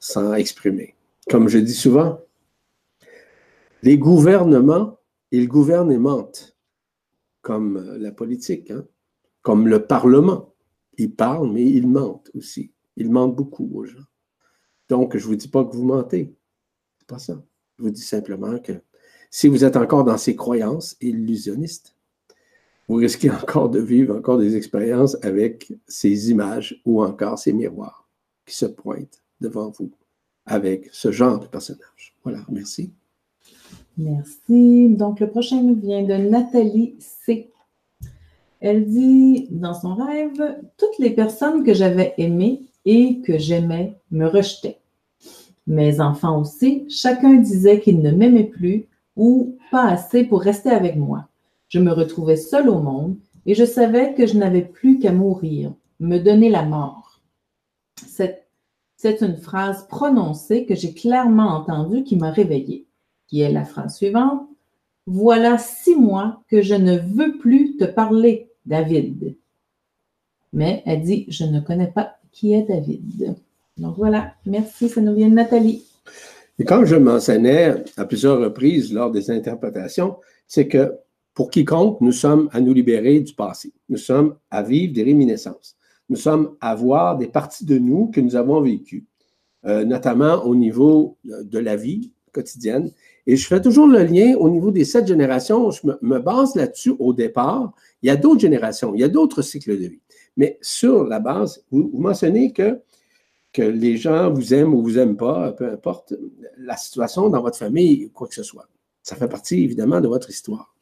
sans 0.00 0.34
exprimer. 0.34 0.94
Comme 1.28 1.48
je 1.48 1.58
dis 1.58 1.74
souvent, 1.74 2.20
les 3.82 3.98
gouvernements, 3.98 4.98
ils 5.30 5.48
gouvernent 5.48 5.92
et 5.92 5.98
mentent, 5.98 6.56
comme 7.42 7.96
la 7.98 8.12
politique, 8.12 8.70
hein, 8.70 8.86
comme 9.42 9.68
le 9.68 9.86
Parlement. 9.86 10.54
Ils 10.96 11.14
parlent, 11.14 11.50
mais 11.50 11.64
ils 11.64 11.86
mentent 11.86 12.30
aussi. 12.34 12.72
Ils 12.96 13.10
mentent 13.10 13.36
beaucoup 13.36 13.70
aux 13.74 13.84
gens. 13.84 14.04
Donc, 14.88 15.16
je 15.16 15.24
ne 15.24 15.28
vous 15.28 15.36
dis 15.36 15.48
pas 15.48 15.64
que 15.64 15.76
vous 15.76 15.84
mentez. 15.84 16.34
C'est 16.98 17.06
pas 17.06 17.18
ça. 17.18 17.42
Je 17.78 17.84
vous 17.84 17.90
dis 17.90 18.02
simplement 18.02 18.58
que 18.58 18.72
si 19.30 19.46
vous 19.46 19.64
êtes 19.64 19.76
encore 19.76 20.04
dans 20.04 20.18
ces 20.18 20.34
croyances 20.34 20.96
illusionnistes, 21.00 21.94
vous 22.88 22.96
risquez 22.96 23.30
encore 23.30 23.68
de 23.68 23.80
vivre 23.80 24.16
encore 24.16 24.38
des 24.38 24.56
expériences 24.56 25.16
avec 25.22 25.72
ces 25.86 26.30
images 26.30 26.80
ou 26.84 27.02
encore 27.02 27.38
ces 27.38 27.52
miroirs 27.52 28.08
qui 28.46 28.56
se 28.56 28.66
pointent 28.66 29.22
devant 29.40 29.70
vous 29.70 29.92
avec 30.46 30.88
ce 30.92 31.12
genre 31.12 31.38
de 31.38 31.46
personnage. 31.46 32.16
Voilà, 32.24 32.44
merci. 32.48 32.92
Merci. 33.98 34.90
Donc, 34.90 35.20
le 35.20 35.28
prochain 35.28 35.60
nous 35.60 35.74
vient 35.74 36.04
de 36.04 36.14
Nathalie 36.14 36.94
C. 37.00 37.50
Elle 38.60 38.86
dit 38.86 39.48
dans 39.50 39.74
son 39.74 39.94
rêve, 39.94 40.58
toutes 40.76 40.98
les 40.98 41.10
personnes 41.10 41.64
que 41.64 41.74
j'avais 41.74 42.14
aimées 42.16 42.62
et 42.84 43.20
que 43.20 43.38
j'aimais 43.38 43.96
me 44.10 44.26
rejetaient. 44.26 44.78
Mes 45.66 46.00
enfants 46.00 46.40
aussi, 46.40 46.86
chacun 46.88 47.34
disait 47.34 47.80
qu'il 47.80 48.00
ne 48.00 48.10
m'aimait 48.10 48.44
plus 48.44 48.86
ou 49.16 49.56
pas 49.70 49.88
assez 49.88 50.24
pour 50.24 50.40
rester 50.40 50.70
avec 50.70 50.96
moi. 50.96 51.28
Je 51.68 51.78
me 51.78 51.92
retrouvais 51.92 52.36
seule 52.36 52.70
au 52.70 52.78
monde 52.78 53.16
et 53.46 53.54
je 53.54 53.64
savais 53.64 54.14
que 54.14 54.26
je 54.26 54.38
n'avais 54.38 54.62
plus 54.62 54.98
qu'à 54.98 55.12
mourir, 55.12 55.72
me 56.00 56.18
donner 56.18 56.48
la 56.48 56.62
mort. 56.62 57.20
C'est 59.00 59.20
une 59.20 59.36
phrase 59.36 59.86
prononcée 59.88 60.66
que 60.66 60.74
j'ai 60.74 60.94
clairement 60.94 61.50
entendue 61.50 62.02
qui 62.02 62.16
m'a 62.16 62.30
réveillée, 62.30 62.87
qui 63.28 63.40
est 63.42 63.52
la 63.52 63.64
phrase 63.64 63.96
suivante. 63.96 64.48
Voilà 65.06 65.56
six 65.56 65.94
mois 65.94 66.42
que 66.48 66.60
je 66.60 66.74
ne 66.74 66.98
veux 66.98 67.38
plus 67.38 67.76
te 67.76 67.84
parler, 67.84 68.50
David. 68.66 69.36
Mais 70.52 70.82
elle 70.86 71.02
dit, 71.02 71.26
je 71.28 71.44
ne 71.44 71.60
connais 71.60 71.86
pas 71.86 72.16
qui 72.32 72.52
est 72.52 72.64
David. 72.64 73.36
Donc 73.76 73.96
voilà, 73.96 74.34
merci, 74.44 74.88
ça 74.88 75.00
nous 75.00 75.14
vient 75.14 75.28
de 75.28 75.34
Nathalie. 75.34 75.84
Et 76.58 76.64
comme 76.64 76.84
je 76.84 76.96
mentionnais 76.96 77.84
à 77.96 78.04
plusieurs 78.04 78.40
reprises 78.40 78.92
lors 78.92 79.12
des 79.12 79.30
interprétations, 79.30 80.16
c'est 80.46 80.66
que 80.66 80.94
pour 81.34 81.50
quiconque, 81.50 82.00
nous 82.00 82.12
sommes 82.12 82.48
à 82.52 82.60
nous 82.60 82.74
libérer 82.74 83.20
du 83.20 83.32
passé. 83.32 83.72
Nous 83.88 83.96
sommes 83.96 84.34
à 84.50 84.62
vivre 84.62 84.92
des 84.92 85.04
réminiscences. 85.04 85.76
Nous 86.08 86.16
sommes 86.16 86.56
à 86.60 86.74
voir 86.74 87.16
des 87.16 87.28
parties 87.28 87.64
de 87.64 87.78
nous 87.78 88.08
que 88.08 88.20
nous 88.20 88.34
avons 88.34 88.60
vécues, 88.60 89.04
euh, 89.64 89.84
notamment 89.84 90.44
au 90.44 90.56
niveau 90.56 91.16
de 91.24 91.58
la 91.58 91.76
vie 91.76 92.10
quotidienne. 92.32 92.90
Et 93.28 93.36
je 93.36 93.46
fais 93.46 93.60
toujours 93.60 93.86
le 93.86 94.02
lien 94.04 94.34
au 94.38 94.48
niveau 94.48 94.70
des 94.70 94.86
sept 94.86 95.06
générations. 95.06 95.70
Je 95.70 95.86
me, 96.00 96.18
base 96.18 96.54
là-dessus 96.54 96.94
au 96.98 97.12
départ. 97.12 97.74
Il 98.02 98.06
y 98.06 98.10
a 98.10 98.16
d'autres 98.16 98.40
générations, 98.40 98.94
il 98.94 99.02
y 99.02 99.04
a 99.04 99.08
d'autres 99.08 99.42
cycles 99.42 99.78
de 99.78 99.86
vie. 99.86 100.00
Mais 100.38 100.58
sur 100.62 101.04
la 101.04 101.20
base, 101.20 101.62
vous, 101.70 101.90
mentionnez 101.92 102.52
que, 102.52 102.80
les 103.58 103.96
gens 103.96 104.32
vous 104.32 104.54
aiment 104.54 104.72
ou 104.72 104.82
vous 104.82 104.98
aiment 104.98 105.16
pas, 105.16 105.52
peu 105.52 105.68
importe 105.68 106.14
la 106.56 106.76
situation 106.76 107.28
dans 107.28 107.42
votre 107.42 107.58
famille, 107.58 108.08
quoi 108.12 108.28
que 108.28 108.34
ce 108.34 108.44
soit. 108.44 108.68
Ça 109.02 109.16
fait 109.16 109.28
partie 109.28 109.62
évidemment 109.64 110.00
de 110.00 110.08
votre 110.08 110.30
histoire 110.30 110.74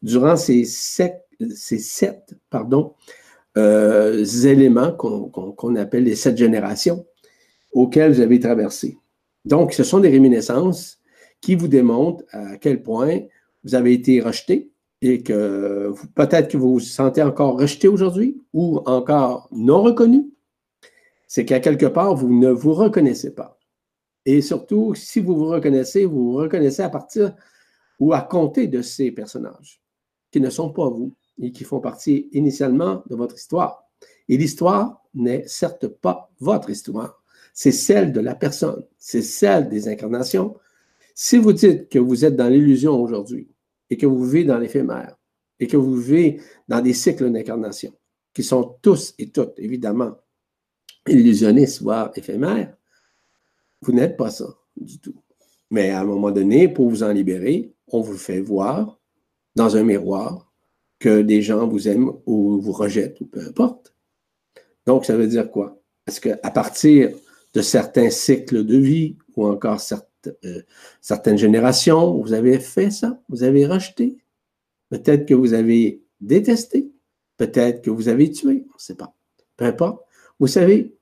durant 0.00 0.36
ces 0.36 0.64
sept, 0.64 1.26
euh, 3.58 4.24
éléments 4.44 4.92
qu'on 4.92 5.76
appelle 5.76 6.04
les 6.04 6.14
sept 6.14 6.36
générations 6.36 7.04
auxquelles 7.72 8.12
vous 8.12 8.20
avez 8.20 8.40
traversé. 8.40 8.96
Donc, 9.44 9.72
ce 9.72 9.82
sont 9.82 9.98
des 9.98 10.08
réminiscences 10.08 10.99
qui 11.40 11.54
vous 11.54 11.68
démontrent 11.68 12.24
à 12.30 12.56
quel 12.56 12.82
point 12.82 13.20
vous 13.64 13.74
avez 13.74 13.92
été 13.92 14.20
rejeté 14.20 14.70
et 15.02 15.22
que 15.22 15.92
peut-être 16.14 16.50
que 16.50 16.56
vous 16.56 16.74
vous 16.74 16.80
sentez 16.80 17.22
encore 17.22 17.58
rejeté 17.58 17.88
aujourd'hui 17.88 18.42
ou 18.52 18.78
encore 18.86 19.48
non 19.52 19.82
reconnu. 19.82 20.30
C'est 21.26 21.44
qu'à 21.44 21.60
quelque 21.60 21.86
part, 21.86 22.14
vous 22.14 22.28
ne 22.28 22.50
vous 22.50 22.74
reconnaissez 22.74 23.34
pas. 23.34 23.58
Et 24.26 24.42
surtout, 24.42 24.94
si 24.94 25.20
vous 25.20 25.36
vous 25.36 25.46
reconnaissez, 25.46 26.04
vous 26.04 26.32
vous 26.32 26.36
reconnaissez 26.36 26.82
à 26.82 26.90
partir 26.90 27.34
ou 27.98 28.12
à 28.12 28.20
compter 28.20 28.66
de 28.66 28.82
ces 28.82 29.10
personnages 29.10 29.80
qui 30.30 30.40
ne 30.40 30.50
sont 30.50 30.70
pas 30.70 30.88
vous 30.88 31.14
et 31.40 31.52
qui 31.52 31.64
font 31.64 31.80
partie 31.80 32.28
initialement 32.32 33.02
de 33.08 33.16
votre 33.16 33.36
histoire. 33.36 33.84
Et 34.28 34.36
l'histoire 34.36 35.02
n'est 35.14 35.46
certes 35.46 35.86
pas 35.86 36.30
votre 36.38 36.70
histoire, 36.70 37.22
c'est 37.52 37.72
celle 37.72 38.12
de 38.12 38.20
la 38.20 38.34
personne, 38.34 38.84
c'est 38.98 39.22
celle 39.22 39.68
des 39.68 39.88
incarnations. 39.88 40.56
Si 41.14 41.38
vous 41.38 41.52
dites 41.52 41.88
que 41.88 41.98
vous 41.98 42.24
êtes 42.24 42.36
dans 42.36 42.48
l'illusion 42.48 43.00
aujourd'hui 43.00 43.48
et 43.88 43.96
que 43.96 44.06
vous 44.06 44.24
vivez 44.24 44.44
dans 44.44 44.58
l'éphémère 44.58 45.16
et 45.58 45.66
que 45.66 45.76
vous 45.76 45.96
vivez 45.96 46.40
dans 46.68 46.80
des 46.80 46.94
cycles 46.94 47.30
d'incarnation 47.30 47.92
qui 48.32 48.42
sont 48.42 48.76
tous 48.82 49.14
et 49.18 49.30
toutes, 49.30 49.58
évidemment, 49.58 50.16
illusionnistes, 51.06 51.82
voire 51.82 52.10
éphémères, 52.14 52.76
vous 53.82 53.92
n'êtes 53.92 54.16
pas 54.16 54.30
ça 54.30 54.46
du 54.76 54.98
tout. 54.98 55.14
Mais 55.70 55.90
à 55.90 56.00
un 56.00 56.04
moment 56.04 56.30
donné, 56.30 56.68
pour 56.68 56.88
vous 56.88 57.02
en 57.02 57.12
libérer, 57.12 57.72
on 57.88 58.00
vous 58.00 58.16
fait 58.16 58.40
voir 58.40 58.98
dans 59.54 59.76
un 59.76 59.82
miroir 59.82 60.50
que 60.98 61.22
des 61.22 61.42
gens 61.42 61.66
vous 61.66 61.88
aiment 61.88 62.12
ou 62.26 62.60
vous 62.60 62.72
rejettent 62.72 63.20
ou 63.20 63.26
peu 63.26 63.40
importe. 63.40 63.94
Donc, 64.86 65.04
ça 65.04 65.16
veut 65.16 65.26
dire 65.26 65.50
quoi? 65.50 65.80
Est-ce 66.06 66.20
qu'à 66.20 66.50
partir 66.50 67.10
de 67.54 67.62
certains 67.62 68.10
cycles 68.10 68.64
de 68.64 68.76
vie 68.76 69.16
ou 69.36 69.46
encore 69.46 69.80
euh, 70.44 70.62
certaines 71.00 71.38
générations, 71.38 72.20
vous 72.20 72.32
avez 72.32 72.58
fait 72.58 72.90
ça? 72.90 73.20
Vous 73.28 73.42
avez 73.42 73.66
rejeté? 73.66 74.18
Peut-être 74.90 75.26
que 75.26 75.34
vous 75.34 75.54
avez 75.54 76.02
détesté? 76.20 76.90
Peut-être 77.36 77.82
que 77.82 77.90
vous 77.90 78.08
avez 78.08 78.30
tué? 78.30 78.64
On 78.68 78.74
ne 78.74 78.78
sait 78.78 78.96
pas. 78.96 79.14
Peu 79.56 79.64
importe. 79.64 80.02
Vous 80.38 80.46
savez, 80.46 80.94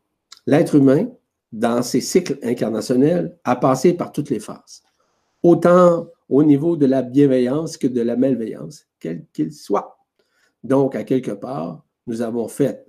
l'être 0.47 0.75
humain, 0.75 1.09
dans 1.53 1.83
ses 1.83 2.01
cycles 2.01 2.39
incarnationnels, 2.43 3.37
a 3.45 3.57
passé 3.57 3.95
par 3.95 4.13
toutes 4.13 4.31
les 4.31 4.41
phases. 4.41 4.83
Autant 5.43 6.09
au 6.29 6.43
niveau 6.43 6.77
de 6.77 6.87
la 6.87 7.03
bienveillance 7.03 7.77
que 7.77 7.87
de 7.87 8.03
la 8.03 8.17
malveillance, 8.17 8.87
quel 9.01 9.25
qu'il 9.33 9.53
soit. 9.53 9.99
Donc, 10.63 10.95
à 10.95 11.05
quelque 11.05 11.31
part, 11.31 11.85
nous 12.07 12.21
avons 12.23 12.49
fait 12.49 12.87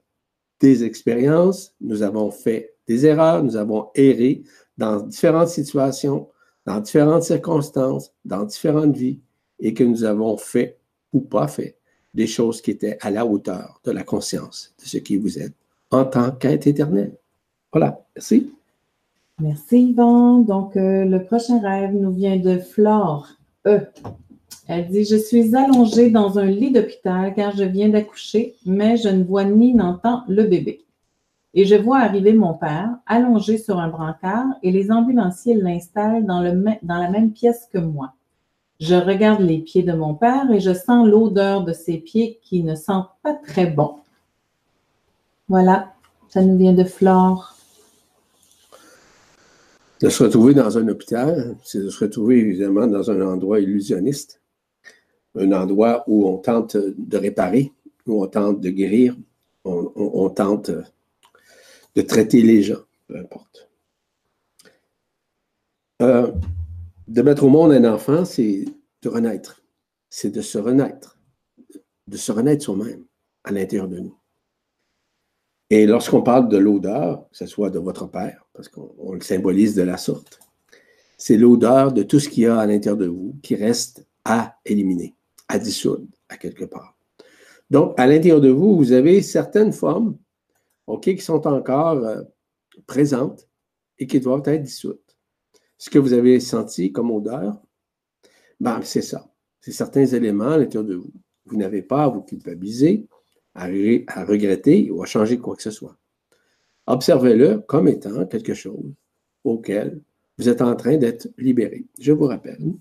des 0.60 0.84
expériences, 0.84 1.74
nous 1.80 2.04
avons 2.04 2.32
fait 2.32 2.76
des 2.88 3.06
erreurs, 3.06 3.44
nous 3.44 3.56
avons 3.56 3.90
erré 3.96 4.44
dans 4.80 5.02
différentes 5.02 5.50
situations, 5.50 6.30
dans 6.66 6.80
différentes 6.80 7.24
circonstances, 7.24 8.12
dans 8.24 8.46
différentes 8.46 8.96
vies, 8.96 9.20
et 9.60 9.74
que 9.74 9.84
nous 9.84 10.06
avons 10.06 10.38
fait 10.38 10.78
ou 11.12 11.20
pas 11.20 11.50
fait 11.50 11.76
des 12.14 12.28
choses 12.28 12.62
qui 12.62 12.72
étaient 12.72 12.98
à 13.02 13.12
la 13.12 13.26
hauteur 13.26 13.82
de 13.84 13.92
la 13.92 14.04
conscience 14.04 14.74
de 14.80 14.86
ce 14.86 14.98
qui 14.98 15.18
vous 15.18 15.38
êtes 15.38 15.54
en 15.92 16.06
tant 16.06 16.32
qu'être 16.32 16.66
éternel. 16.66 17.12
Voilà, 17.74 18.00
merci. 18.16 18.52
Merci 19.42 19.90
Yvon. 19.90 20.40
Donc, 20.40 20.78
euh, 20.78 21.04
le 21.06 21.24
prochain 21.26 21.60
rêve 21.60 21.94
nous 21.94 22.12
vient 22.12 22.38
de 22.38 22.58
Flore 22.58 23.28
E. 23.68 23.82
Elle 24.68 24.88
dit 24.88 25.04
Je 25.04 25.18
suis 25.18 25.56
allongée 25.56 26.10
dans 26.10 26.40
un 26.40 26.46
lit 26.46 26.72
d'hôpital 26.72 27.34
car 27.36 27.56
je 27.56 27.64
viens 27.64 27.90
d'accoucher, 27.90 28.56
mais 28.66 28.96
je 28.96 29.10
ne 29.10 29.24
vois 29.24 29.44
ni 29.44 29.74
n'entends 29.74 30.24
le 30.30 30.44
bébé. 30.44 30.86
Et 31.54 31.66
je 31.66 31.76
vois 31.76 32.00
arriver 32.00 32.34
mon 32.34 32.54
père, 32.54 32.90
allongé 33.08 33.58
sur 33.58 33.80
un 33.80 33.88
brancard, 33.88 34.48
et 34.62 34.72
les 34.72 34.92
ambulanciers 34.92 35.56
l'installent 35.56 36.26
dans, 36.26 36.42
le, 36.42 36.52
dans 36.84 36.98
la 36.98 37.10
même 37.10 37.32
pièce 37.32 37.68
que 37.72 37.80
moi. 37.80 38.14
Je 38.80 38.96
regarde 38.96 39.42
les 39.42 39.60
pieds 39.60 39.84
de 39.84 39.92
mon 39.92 40.16
père 40.16 40.50
et 40.52 40.62
je 40.62 40.74
sens 40.74 41.06
l'odeur 41.06 41.66
de 41.66 41.74
ses 41.74 41.98
pieds 41.98 42.40
qui 42.42 42.64
ne 42.64 42.76
sentent 42.76 43.10
pas 43.24 43.34
très 43.34 43.66
bon. 43.66 43.96
Voilà, 45.50 45.92
ça 46.30 46.42
nous 46.42 46.58
vient 46.58 46.74
de 46.74 46.86
Flore. 46.86 47.56
De 50.02 50.08
se 50.08 50.24
retrouver 50.24 50.54
dans 50.54 50.78
un 50.78 50.88
hôpital, 50.88 51.58
c'est 51.64 51.80
de 51.80 51.90
se 51.90 52.06
retrouver 52.06 52.38
évidemment 52.38 52.88
dans 52.88 53.12
un 53.12 53.20
endroit 53.20 53.60
illusionniste, 53.60 54.42
un 55.36 55.52
endroit 55.52 56.06
où 56.08 56.30
on 56.30 56.38
tente 56.38 56.78
de 56.78 57.18
réparer, 57.18 57.74
où 58.08 58.24
on 58.24 58.28
tente 58.28 58.62
de 58.62 58.70
guérir, 58.70 59.18
on, 59.66 60.30
tente 60.30 60.72
de 61.96 62.02
traiter 62.02 62.42
les 62.42 62.62
gens, 62.62 62.84
peu 63.08 63.18
importe. 63.18 63.70
Euh, 66.02 66.32
de 67.08 67.22
mettre 67.22 67.44
au 67.44 67.50
monde 67.50 67.72
un 67.72 67.94
enfant, 67.94 68.24
c'est 68.26 68.66
de 69.02 69.10
renaître. 69.10 69.62
C'est 70.10 70.32
de 70.32 70.42
se 70.42 70.58
renaître, 70.58 71.20
de 72.08 72.18
se 72.18 72.32
renaître 72.32 72.64
soi-même 72.64 73.06
à 73.44 73.52
l'intérieur 73.52 73.88
de 73.88 74.00
nous. 74.00 74.18
Et 75.70 75.86
lorsqu'on 75.86 76.24
parle 76.24 76.50
de 76.50 76.58
l'odeur, 76.58 77.30
que 77.30 77.38
ce 77.38 77.46
soit 77.46 77.70
de 77.70 77.78
votre 77.78 78.08
père, 78.08 78.46
parce 78.54 78.70
qu'on 78.70 79.14
le 79.14 79.22
symbolise 79.22 79.76
de 79.76 79.84
la 79.84 79.98
sorte, 79.98 80.40
c'est 81.18 81.38
l'odeur 81.38 81.92
de 81.92 82.02
tout 82.02 82.20
ce 82.20 82.30
qu'il 82.30 82.44
y 82.44 82.48
a 82.48 82.58
à 82.58 82.66
l'intérieur 82.66 82.98
de 82.98 83.06
vous 83.06 83.36
qui 83.44 83.56
reste 83.56 84.08
à 84.26 84.58
éliminer, 84.66 85.16
à 85.48 85.60
dissoudre 85.60 86.08
à 86.30 86.38
quelque 86.38 86.66
part. 86.66 86.98
Donc, 87.70 87.94
à 88.00 88.08
l'intérieur 88.08 88.42
de 88.42 88.50
vous, 88.50 88.76
vous 88.76 88.94
avez 88.94 89.22
certaines 89.22 89.74
formes, 89.74 90.18
Qui 90.98 91.18
sont 91.20 91.46
encore 91.48 92.04
euh, 92.04 92.22
présentes 92.88 93.48
et 94.00 94.08
qui 94.08 94.20
doivent 94.20 94.48
être 94.48 94.64
dissoutes. 94.64 95.18
Ce 95.78 95.90
que 95.90 96.00
vous 96.00 96.14
avez 96.14 96.40
senti 96.40 96.92
comme 96.92 97.12
odeur, 97.12 97.62
ben, 98.60 98.82
c'est 98.82 99.02
ça. 99.02 99.32
C'est 99.62 99.72
certains 99.72 100.06
éléments 100.06 100.50
à 100.50 100.58
l'intérieur 100.58 100.90
de 100.90 100.96
vous. 100.96 101.14
Vous 101.46 101.58
n'avez 101.58 101.82
pas 101.82 102.04
à 102.04 102.10
vous 102.10 102.22
culpabiliser, 102.22 103.08
à 103.54 103.66
regretter 103.66 104.90
ou 104.92 105.04
à 105.04 105.06
changer 105.06 105.38
quoi 105.38 105.56
que 105.56 105.64
ce 105.64 105.72
soit. 105.72 105.98
Observez-le 106.88 107.60
comme 107.60 107.88
étant 107.88 108.26
quelque 108.26 108.54
chose 108.54 108.94
auquel 109.44 110.02
vous 110.38 110.50
êtes 110.50 110.62
en 110.62 110.76
train 110.76 110.98
d'être 110.98 111.28
libéré. 111.38 111.86
Je 112.00 112.12
vous 112.12 112.26
rappelle 112.26 112.74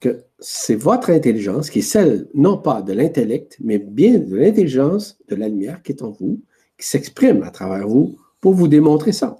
que 0.00 0.24
c'est 0.38 0.76
votre 0.76 1.10
intelligence 1.10 1.70
qui 1.70 1.80
est 1.80 1.82
celle, 1.82 2.28
non 2.34 2.58
pas 2.58 2.82
de 2.82 2.92
l'intellect, 2.92 3.56
mais 3.60 3.78
bien 3.78 4.18
de 4.18 4.36
l'intelligence 4.36 5.18
de 5.28 5.36
la 5.36 5.48
lumière 5.48 5.82
qui 5.82 5.92
est 5.92 6.02
en 6.02 6.10
vous, 6.10 6.42
qui 6.78 6.86
s'exprime 6.86 7.42
à 7.42 7.50
travers 7.50 7.86
vous 7.86 8.18
pour 8.40 8.54
vous 8.54 8.68
démontrer 8.68 9.12
ça. 9.12 9.36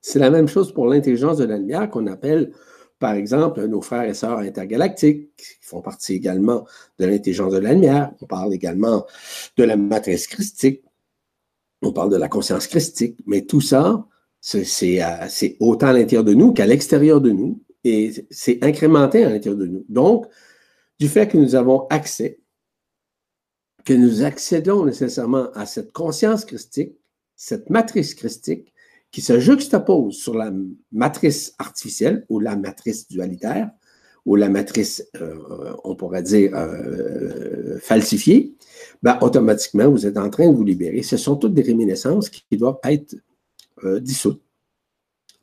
C'est 0.00 0.18
la 0.18 0.30
même 0.30 0.48
chose 0.48 0.72
pour 0.72 0.86
l'intelligence 0.86 1.38
de 1.38 1.44
la 1.44 1.58
lumière 1.58 1.90
qu'on 1.90 2.06
appelle, 2.06 2.52
par 2.98 3.14
exemple, 3.14 3.64
nos 3.66 3.82
frères 3.82 4.04
et 4.04 4.14
sœurs 4.14 4.38
intergalactiques, 4.38 5.34
qui 5.36 5.46
font 5.60 5.82
partie 5.82 6.14
également 6.14 6.66
de 6.98 7.06
l'intelligence 7.06 7.52
de 7.52 7.58
la 7.58 7.72
lumière. 7.72 8.12
On 8.20 8.26
parle 8.26 8.54
également 8.54 9.06
de 9.56 9.64
la 9.64 9.76
matrice 9.76 10.26
christique. 10.26 10.82
On 11.82 11.92
parle 11.92 12.10
de 12.10 12.16
la 12.16 12.28
conscience 12.28 12.66
christique. 12.66 13.18
Mais 13.26 13.42
tout 13.42 13.60
ça, 13.60 14.06
c'est 14.40 15.02
euh, 15.02 15.48
autant 15.60 15.88
à 15.88 15.92
l'intérieur 15.92 16.24
de 16.24 16.34
nous 16.34 16.52
qu'à 16.52 16.66
l'extérieur 16.66 17.20
de 17.20 17.30
nous 17.30 17.62
et 17.84 18.26
c'est 18.30 18.62
incrémenté 18.62 19.24
à 19.24 19.30
l'intérieur 19.30 19.58
de 19.58 19.66
nous. 19.66 19.84
Donc, 19.88 20.26
du 20.98 21.08
fait 21.08 21.26
que 21.28 21.38
nous 21.38 21.54
avons 21.54 21.86
accès, 21.88 22.39
que 23.84 23.92
nous 23.92 24.22
accédons 24.22 24.84
nécessairement 24.84 25.50
à 25.52 25.66
cette 25.66 25.92
conscience 25.92 26.44
christique, 26.44 26.92
cette 27.36 27.70
matrice 27.70 28.14
christique, 28.14 28.72
qui 29.10 29.20
se 29.20 29.40
juxtapose 29.40 30.16
sur 30.16 30.34
la 30.34 30.52
matrice 30.92 31.54
artificielle 31.58 32.24
ou 32.28 32.38
la 32.38 32.56
matrice 32.56 33.08
dualitaire, 33.08 33.70
ou 34.26 34.36
la 34.36 34.48
matrice, 34.48 35.04
euh, 35.20 35.74
on 35.84 35.96
pourrait 35.96 36.22
dire, 36.22 36.54
euh, 36.54 37.78
falsifiée, 37.78 38.54
ben, 39.02 39.18
automatiquement, 39.22 39.90
vous 39.90 40.06
êtes 40.06 40.18
en 40.18 40.30
train 40.30 40.48
de 40.48 40.54
vous 40.54 40.64
libérer. 40.64 41.02
Ce 41.02 41.16
sont 41.16 41.36
toutes 41.36 41.54
des 41.54 41.62
réminiscences 41.62 42.28
qui 42.28 42.56
doivent 42.56 42.78
être 42.84 43.16
euh, 43.84 43.98
dissoutes 43.98 44.42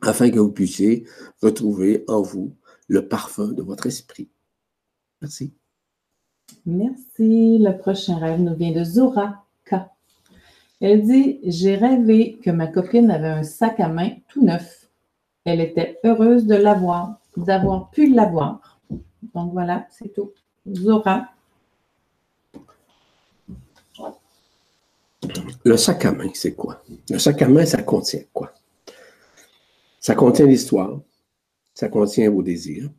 afin 0.01 0.29
que 0.29 0.39
vous 0.39 0.51
puissiez 0.51 1.06
retrouver 1.41 2.03
en 2.08 2.22
vous 2.22 2.56
le 2.88 3.08
parfum 3.08 3.48
de 3.48 3.63
votre 3.63 3.88
esprit. 3.88 4.29
Merci. 5.22 5.53
Merci. 6.66 7.60
Le 7.60 7.77
prochain 7.77 8.18
rêve 8.18 8.42
nous 8.42 8.56
vient 8.56 8.72
de 8.72 8.84
Zora 8.84 9.46
K. 9.66 9.75
Elle 10.82 11.04
dit 11.04 11.39
J'ai 11.44 11.75
rêvé 11.75 12.38
que 12.44 12.51
ma 12.51 12.68
copine 12.68 13.10
avait 13.10 13.27
un 13.27 13.44
sac 13.44 13.80
à 13.80 13.88
main 13.88 14.12
tout 14.27 14.44
neuf. 14.44 14.89
Elle 15.46 15.62
était 15.62 16.00
heureuse 16.04 16.46
de 16.46 16.56
l'avoir, 16.56 17.20
d'avoir 17.38 17.89
pu 17.89 18.13
l'avoir. 18.13 18.80
Donc 19.34 19.54
voilà, 19.54 19.88
c'est 19.89 20.13
tout. 20.13 20.32
Zora. 20.70 21.30
Le 25.63 25.77
sac 25.77 26.06
à 26.06 26.12
main, 26.12 26.30
c'est 26.34 26.54
quoi? 26.54 26.84
Le 27.10 27.18
sac 27.18 27.42
à 27.42 27.48
main, 27.48 27.66
ça 27.66 27.82
contient 27.82 28.22
quoi? 28.34 28.54
Ça 30.00 30.16
contient 30.16 30.46
l'histoire, 30.46 31.00
ça 31.74 31.89
contient 31.89 32.30
vos 32.30 32.44
désirs, 32.44 32.89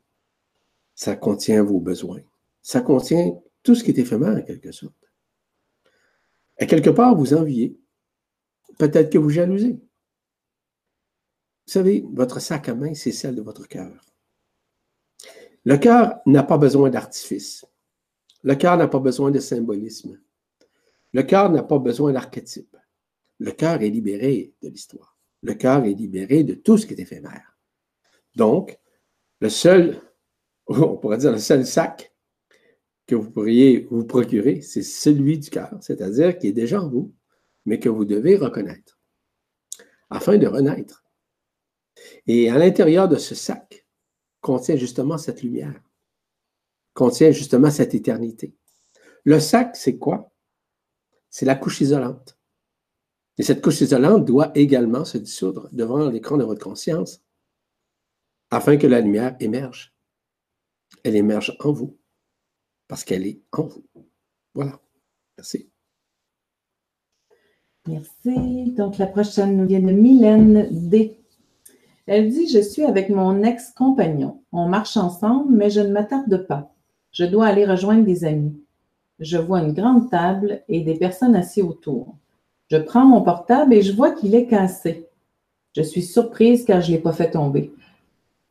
ça 0.95 1.17
contient 1.17 1.63
vos 1.63 1.81
besoins, 1.81 2.21
ça 2.63 2.81
contient 2.81 3.39
tout 3.63 3.75
ce 3.75 3.85
qui 3.85 3.91
est 3.91 3.99
éphémère 3.99 4.37
en 4.37 4.43
quelque 4.43 4.73
sorte. 4.73 4.95
Et 6.59 6.67
quelque 6.67 6.91
part, 6.91 7.15
vous 7.15 7.35
enviez, 7.35 7.79
peut-être 8.79 9.11
que 9.13 9.19
vous 9.19 9.31
jalousez. 9.31 9.75
Vous 11.67 11.73
savez, 11.73 12.05
votre 12.13 12.41
sac 12.41 12.69
à 12.69 12.75
main, 12.75 12.95
c'est 12.95 13.13
celle 13.13 13.35
de 13.35 13.43
votre 13.43 13.67
cœur. 13.69 14.05
Le 15.65 15.77
cœur 15.77 16.21
n'a 16.27 16.43
pas 16.43 16.59
besoin 16.59 16.91
d'artifice. 16.91 17.65
Le 18.43 18.55
cœur 18.55 18.77
n'a 18.77 18.89
pas 18.89 19.01
besoin 19.01 19.31
de 19.31 19.39
symbolisme. 19.39 20.21
Le 21.13 21.23
cœur 21.23 21.51
n'a 21.51 21.63
pas 21.63 21.79
besoin 21.79 22.13
d'archétype. 22.13 22.77
Le 23.39 23.53
cœur 23.53 23.83
est 23.83 23.91
libéré 23.91 24.55
de 24.63 24.69
l'histoire 24.69 25.19
le 25.43 25.55
cœur 25.55 25.85
est 25.85 25.95
libéré 25.95 26.45
de 26.45 26.55
tout 26.55 26.79
ce 26.79 26.87
qui 26.87 26.95
est 26.95 27.01
éphémère. 27.01 27.57
Donc, 28.35 28.79
le 29.41 29.49
seul, 29.49 30.01
on 30.67 30.97
pourrait 30.97 31.19
dire 31.19 31.33
le 31.33 31.39
seul 31.39 31.67
sac 31.67 32.13
que 33.09 33.15
vous 33.15 33.31
pourriez 33.31 33.89
vous 33.91 34.05
procurer, 34.05 34.61
c'est 34.61 34.83
celui 34.83 35.39
du 35.39 35.49
cœur, 35.49 35.75
c'est-à-dire 35.81 36.39
qui 36.39 36.49
est 36.49 36.53
déjà 36.53 36.81
en 36.81 36.89
vous, 36.89 37.15
mais 37.65 37.81
que 37.81 37.89
vous 37.89 38.05
devez 38.05 38.37
reconnaître, 38.37 39.01
afin 40.11 40.37
de 40.37 40.47
renaître. 40.47 41.05
Et 42.27 42.51
à 42.51 42.59
l'intérieur 42.59 43.09
de 43.09 43.17
ce 43.17 43.35
sac 43.35 43.87
contient 44.43 44.77
justement 44.77 45.17
cette 45.17 45.43
lumière, 45.43 45.83
contient 46.93 47.33
justement 47.33 47.71
cette 47.71 47.95
éternité. 47.95 48.55
Le 49.25 49.41
sac, 49.41 49.75
c'est 49.75 49.97
quoi? 49.97 50.31
C'est 51.31 51.47
la 51.47 51.57
couche 51.57 51.81
isolante. 51.81 52.39
Et 53.39 53.43
cette 53.43 53.63
couche 53.63 53.81
isolante 53.81 54.27
doit 54.27 54.53
également 54.55 55.07
se 55.07 55.17
dissoudre 55.17 55.71
devant 55.73 56.11
l'écran 56.11 56.37
de 56.37 56.45
votre 56.45 56.63
conscience 56.63 57.23
afin 58.51 58.77
que 58.77 58.87
la 58.87 59.01
lumière 59.01 59.35
émerge. 59.41 59.95
Elle 61.05 61.17
émerge 61.17 61.57
en 61.61 61.73
vous 61.73 61.99
parce 62.89 63.05
qu'elle 63.05 63.27
est 63.27 63.41
en. 63.53 63.69
Voilà. 64.55 64.81
Merci. 65.37 65.71
Merci. 67.87 68.73
Donc, 68.73 68.99
la 68.99 69.07
prochaine 69.07 69.57
nous 69.57 69.67
vient 69.67 69.81
de 69.81 69.93
Mylène 69.93 70.69
D. 70.71 71.21
Elle 72.07 72.31
dit 72.31 72.49
Je 72.49 72.61
suis 72.61 72.85
avec 72.85 73.11
mon 73.11 73.43
ex-compagnon. 73.43 74.43
On 74.51 74.67
marche 74.67 74.97
ensemble, 74.97 75.55
mais 75.55 75.71
je 75.71 75.81
ne 75.81 75.93
m'attarde 75.93 76.47
pas. 76.47 76.75
Je 77.13 77.25
dois 77.25 77.47
aller 77.47 77.65
rejoindre 77.65 78.05
des 78.05 78.25
amis. 78.25 78.59
Je 79.21 79.39
vois 79.39 79.61
une 79.61 79.73
grande 79.73 80.11
table 80.11 80.63
et 80.69 80.81
des 80.81 80.95
personnes 80.95 81.37
assises 81.37 81.65
autour. 81.65 82.17
Je 82.71 82.77
prends 82.77 83.05
mon 83.05 83.23
portable 83.23 83.73
et 83.75 83.83
je 83.83 83.93
vois 83.93 84.13
qu'il 84.13 84.35
est 84.35 84.47
cassé. 84.47 85.09
Je 85.75 85.83
suis 85.83 86.03
surprise 86.03 86.65
car 86.65 86.81
je 86.81 86.91
ne 86.91 86.97
l'ai 86.97 87.03
pas 87.03 87.13
fait 87.13 87.31
tomber. 87.31 87.73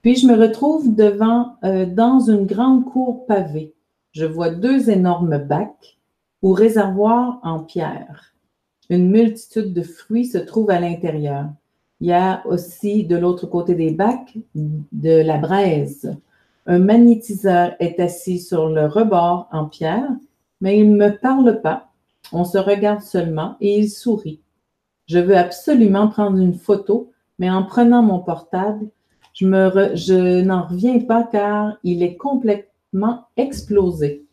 Puis 0.02 0.15
je 0.15 0.28
me 0.28 0.36
retrouve 0.36 0.95
devant, 0.95 1.56
euh, 1.63 1.86
dans 1.86 2.19
une 2.19 2.45
grande 2.45 2.86
cour 2.86 3.26
pavée. 3.26 3.73
Je 4.17 4.25
vois 4.25 4.49
deux 4.49 4.89
énormes 4.89 5.38
bacs 5.38 5.99
ou 6.41 6.51
réservoirs 6.51 7.39
en 7.43 7.60
pierre. 7.60 8.34
Une 8.89 9.12
multitude 9.12 9.75
de 9.75 9.84
fruits 9.84 10.25
se 10.25 10.39
trouve 10.39 10.71
à 10.71 10.80
l'intérieur. 10.80 11.45
Il 12.01 12.08
y 12.08 12.13
a 12.13 12.41
aussi 12.47 13.03
de 13.03 13.15
l'autre 13.15 13.45
côté 13.45 13.75
des 13.75 13.91
bacs 13.91 14.36
de 14.56 15.21
la 15.21 15.38
braise. 15.38 16.17
Un 16.65 16.80
magnétiseur 16.80 17.75
est 17.80 17.99
assis 17.99 18.39
sur 18.39 18.69
le 18.69 18.88
rebord 18.88 19.49
en 19.51 19.65
pierre, 19.65 20.10
mais 20.62 20.80
il 20.80 20.93
ne 20.93 20.97
me 20.97 21.15
parle 21.15 21.62
pas. 21.62 21.91
On 22.34 22.43
se 22.43 22.58
regarde 22.58 23.01
seulement 23.01 23.56
et 23.62 23.77
il 23.77 23.88
sourit. 23.88 24.41
Je 25.06 25.19
veux 25.19 25.38
absolument 25.38 26.08
prendre 26.08 26.39
une 26.39 26.56
photo, 26.56 27.12
mais 27.38 27.51
en 27.51 27.62
prenant 27.62 28.01
mon 28.01 28.17
portable, 28.17 28.88
je, 29.36 29.45
je 29.93 30.41
n'en 30.41 30.65
reviens 30.65 31.01
pas 31.01 31.21
car 31.21 31.77
il 31.84 32.01
est 32.01 32.15
complètement 32.15 32.71
explosé. 33.36 34.25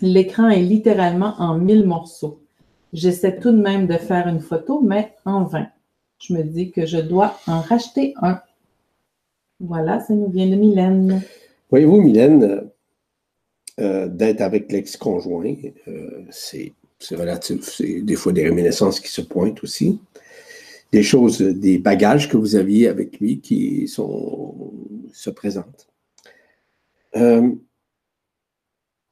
L'écran 0.00 0.48
est 0.48 0.62
littéralement 0.62 1.34
en 1.38 1.58
mille 1.58 1.86
morceaux. 1.86 2.40
J'essaie 2.92 3.38
tout 3.38 3.52
de 3.52 3.60
même 3.60 3.86
de 3.86 3.96
faire 3.96 4.28
une 4.28 4.40
photo, 4.40 4.80
mais 4.80 5.14
en 5.24 5.44
vain. 5.44 5.68
Je 6.18 6.34
me 6.34 6.42
dis 6.42 6.70
que 6.70 6.86
je 6.86 6.98
dois 6.98 7.38
en 7.46 7.60
racheter 7.60 8.14
un. 8.22 8.40
Voilà, 9.60 10.00
ça 10.00 10.14
nous 10.14 10.30
vient 10.30 10.48
de 10.48 10.56
Mylène. 10.56 11.22
Voyez-vous, 11.70 12.00
Mylène, 12.00 12.70
euh, 13.80 14.08
d'être 14.08 14.40
avec 14.40 14.70
l'ex-conjoint, 14.70 15.54
euh, 15.88 16.24
c'est 16.30 16.74
relatif. 17.10 17.62
C'est 17.62 18.02
des 18.02 18.16
fois 18.16 18.32
des 18.32 18.44
réminiscences 18.44 19.00
qui 19.00 19.08
se 19.08 19.22
pointent 19.22 19.62
aussi. 19.62 20.00
Des 20.92 21.02
choses, 21.02 21.40
des 21.40 21.78
bagages 21.78 22.28
que 22.28 22.36
vous 22.36 22.54
aviez 22.54 22.88
avec 22.88 23.18
lui 23.18 23.40
qui 23.40 23.88
sont, 23.88 24.72
se 25.12 25.30
présentent. 25.30 25.88
Euh, 27.16 27.50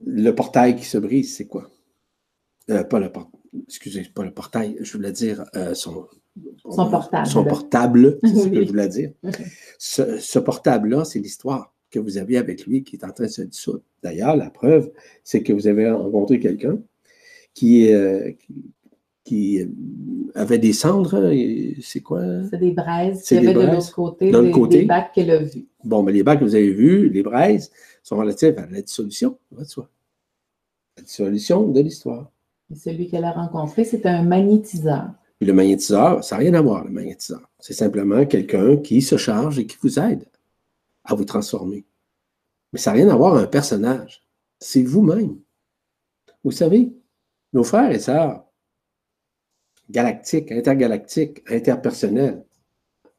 le 0.05 0.31
portail 0.33 0.77
qui 0.77 0.85
se 0.85 0.99
brise, 0.99 1.37
c'est 1.37 1.47
quoi? 1.47 1.71
Euh, 2.71 2.85
pas 2.85 3.01
le 3.01 3.11
portail. 3.11 3.41
Excusez, 3.67 4.05
pas 4.15 4.25
le 4.25 4.33
portail, 4.33 4.77
je 4.81 4.93
voulais 4.93 5.13
dire 5.13 5.45
euh, 5.57 5.75
son, 5.75 6.07
son 6.71 6.91
portable. 6.91 7.27
Son 7.27 7.45
portable, 7.45 8.19
c'est 8.23 8.35
ce 8.35 8.49
que 8.49 8.63
je 8.63 8.69
voulais 8.69 8.89
dire. 8.89 9.13
Ce, 9.79 10.19
ce 10.19 10.39
portable-là, 10.39 11.05
c'est 11.05 11.19
l'histoire 11.19 11.75
que 11.91 11.99
vous 11.99 12.19
aviez 12.19 12.39
avec 12.39 12.67
lui 12.67 12.85
qui 12.85 12.97
est 12.97 13.05
en 13.05 13.11
train 13.11 13.25
de 13.25 13.31
se 13.31 13.43
dissoudre. 13.43 13.83
D'ailleurs, 14.03 14.37
la 14.37 14.51
preuve, 14.51 14.93
c'est 15.25 15.43
que 15.43 15.53
vous 15.53 15.67
avez 15.67 15.91
rencontré 15.91 16.39
quelqu'un 16.39 16.79
qui, 17.55 17.93
euh, 17.93 18.31
qui, 19.25 19.67
avait 20.35 20.59
des 20.59 20.73
cendres. 20.73 21.33
C'est 21.83 22.01
quoi? 22.01 22.23
C'est 22.51 22.59
des 22.59 22.73
braises. 22.73 23.27
Il 23.31 23.43
y 23.43 23.49
avait 23.49 23.55
de 23.55 23.73
l'autre 23.73 23.95
côté, 23.95 24.31
des, 24.31 24.51
côté. 24.51 24.85
bacs 24.85 25.13
qu'elle 25.13 25.31
a 25.31 25.39
vus. 25.39 25.67
Bon, 25.85 26.03
mais 26.03 26.13
les 26.13 26.23
bacs 26.23 26.41
que 26.41 26.45
vous 26.45 26.55
avez 26.55 26.71
vus, 26.71 27.09
les 27.09 27.23
braises, 27.23 27.71
sont 28.03 28.17
relatifs 28.17 28.57
à 28.59 28.67
la 28.67 28.83
dissolution, 28.83 29.39
de 29.53 29.65
soi. 29.65 29.89
La 30.97 31.03
dissolution 31.03 31.69
de 31.69 31.81
l'histoire. 31.81 32.31
Et 32.71 32.77
celui 32.77 33.09
qu'elle 33.09 33.25
a 33.25 33.33
rencontré, 33.33 33.85
c'est 33.85 34.07
un 34.07 34.23
magnétiseur. 34.23 35.11
Puis 35.39 35.47
le 35.47 35.55
magnétiseur, 35.55 36.23
ça 36.23 36.37
n'a 36.37 36.41
rien 36.41 36.55
à 36.55 36.61
voir, 36.61 36.85
le 36.85 36.91
magnétiseur. 36.91 37.49
C'est 37.59 37.73
simplement 37.73 38.25
quelqu'un 38.27 38.77
qui 38.77 39.03
se 39.03 39.17
charge 39.17 39.59
et 39.59 39.67
qui 39.67 39.77
vous 39.83 39.99
aide 39.99 40.27
à 41.05 41.15
vous 41.15 41.25
transformer. 41.25 41.85
Mais 42.73 42.79
ça 42.79 42.91
n'a 42.91 42.99
rien 42.99 43.09
à 43.09 43.17
voir 43.17 43.35
avec 43.35 43.47
un 43.47 43.51
personnage. 43.51 44.23
C'est 44.59 44.83
vous-même. 44.83 45.39
Vous 46.45 46.51
savez, 46.51 46.93
nos 47.53 47.65
frères 47.65 47.91
et 47.91 47.99
sœurs, 47.99 48.45
galactiques, 49.91 50.53
intergalactiques, 50.53 51.43
interpersonnels, 51.51 52.45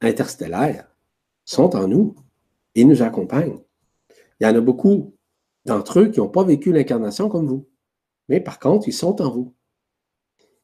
interstellaires, 0.01 0.87
sont 1.45 1.75
en 1.75 1.87
nous 1.87 2.15
et 2.75 2.85
nous 2.85 3.03
accompagnent. 3.03 3.59
Il 4.39 4.45
y 4.45 4.47
en 4.47 4.55
a 4.55 4.61
beaucoup 4.61 5.15
d'entre 5.65 5.99
eux 5.99 6.07
qui 6.07 6.19
n'ont 6.19 6.29
pas 6.29 6.43
vécu 6.43 6.71
l'incarnation 6.71 7.29
comme 7.29 7.47
vous. 7.47 7.67
Mais 8.29 8.39
par 8.39 8.59
contre, 8.59 8.87
ils 8.87 8.93
sont 8.93 9.21
en 9.21 9.29
vous. 9.29 9.53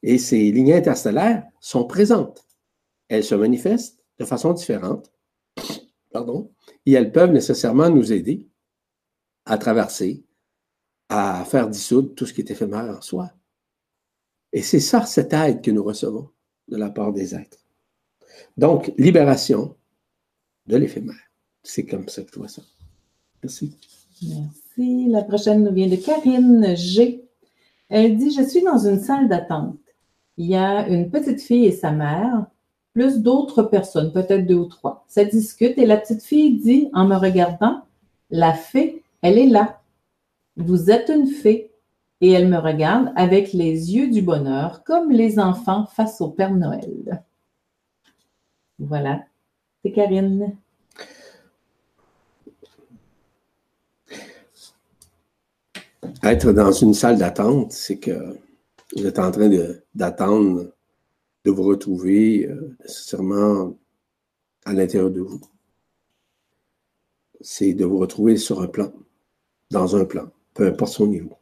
Et 0.02 0.18
ces 0.18 0.50
lignes 0.50 0.72
interstellaires 0.72 1.44
sont 1.60 1.84
présentes. 1.84 2.46
Elles 3.08 3.24
se 3.24 3.34
manifestent 3.34 4.02
de 4.18 4.24
façon 4.24 4.52
différente. 4.52 5.12
Pardon. 6.12 6.50
Et 6.86 6.92
elles 6.92 7.12
peuvent 7.12 7.32
nécessairement 7.32 7.90
nous 7.90 8.12
aider 8.12 8.46
à 9.44 9.58
traverser, 9.58 10.24
à 11.08 11.44
faire 11.44 11.68
dissoudre 11.68 12.14
tout 12.14 12.26
ce 12.26 12.32
qui 12.32 12.40
est 12.40 12.50
éphémère 12.50 12.96
en 12.96 13.00
soi. 13.00 13.30
Et 14.52 14.62
c'est 14.62 14.80
ça, 14.80 15.04
cette 15.04 15.32
aide 15.32 15.62
que 15.62 15.70
nous 15.70 15.82
recevons 15.84 16.28
de 16.68 16.76
la 16.76 16.90
part 16.90 17.12
des 17.12 17.34
êtres. 17.34 17.58
Donc, 18.56 18.92
libération 18.98 19.74
de 20.66 20.76
l'éphémère. 20.76 21.16
C'est 21.62 21.84
comme 21.84 22.08
ça 22.08 22.22
que 22.22 22.30
je 22.32 22.38
vois 22.38 22.48
ça. 22.48 22.62
Merci. 23.42 23.76
Merci. 24.22 25.06
La 25.08 25.22
prochaine 25.22 25.64
nous 25.64 25.72
vient 25.72 25.88
de 25.88 25.96
Karine 25.96 26.74
G. 26.76 27.24
Elle 27.88 28.16
dit 28.16 28.30
Je 28.30 28.42
suis 28.42 28.62
dans 28.62 28.78
une 28.78 29.00
salle 29.00 29.28
d'attente. 29.28 29.78
Il 30.36 30.46
y 30.46 30.56
a 30.56 30.88
une 30.88 31.10
petite 31.10 31.40
fille 31.40 31.66
et 31.66 31.72
sa 31.72 31.90
mère, 31.90 32.46
plus 32.92 33.18
d'autres 33.18 33.62
personnes, 33.62 34.12
peut-être 34.12 34.46
deux 34.46 34.54
ou 34.54 34.66
trois. 34.66 35.04
Ça 35.08 35.24
discute 35.24 35.78
et 35.78 35.86
la 35.86 35.96
petite 35.96 36.22
fille 36.22 36.58
dit 36.58 36.90
en 36.92 37.06
me 37.06 37.16
regardant 37.16 37.82
La 38.30 38.52
fée, 38.52 39.02
elle 39.22 39.38
est 39.38 39.46
là. 39.46 39.80
Vous 40.56 40.90
êtes 40.90 41.08
une 41.08 41.26
fée. 41.26 41.70
Et 42.20 42.32
elle 42.32 42.48
me 42.48 42.58
regarde 42.58 43.12
avec 43.16 43.52
les 43.52 43.94
yeux 43.94 44.10
du 44.10 44.22
bonheur, 44.22 44.82
comme 44.84 45.10
les 45.10 45.38
enfants 45.38 45.86
face 45.86 46.20
au 46.20 46.30
Père 46.30 46.54
Noël. 46.54 47.22
Voilà. 48.78 49.24
C'est 49.82 49.92
Karine. 49.92 50.56
Être 56.22 56.52
dans 56.52 56.72
une 56.72 56.94
salle 56.94 57.18
d'attente, 57.18 57.72
c'est 57.72 57.98
que 57.98 58.36
vous 58.96 59.06
êtes 59.06 59.18
en 59.18 59.30
train 59.30 59.48
d'attendre 59.94 60.72
de, 61.44 61.50
vous 61.50 61.62
retrouver 61.62 62.46
euh, 62.46 62.76
nécessairement 62.82 63.74
à 64.64 64.72
l'intérieur 64.72 65.10
de 65.10 65.20
vous. 65.20 65.40
C'est 67.40 67.72
de 67.72 67.84
vous 67.84 67.98
retrouver 67.98 68.36
sur 68.36 68.60
un 68.60 68.66
plan, 68.66 68.92
dans 69.70 69.96
un 69.96 70.04
plan, 70.04 70.30
peu 70.54 70.66
importe 70.66 70.92
son 70.92 71.06
niveau. 71.06 71.38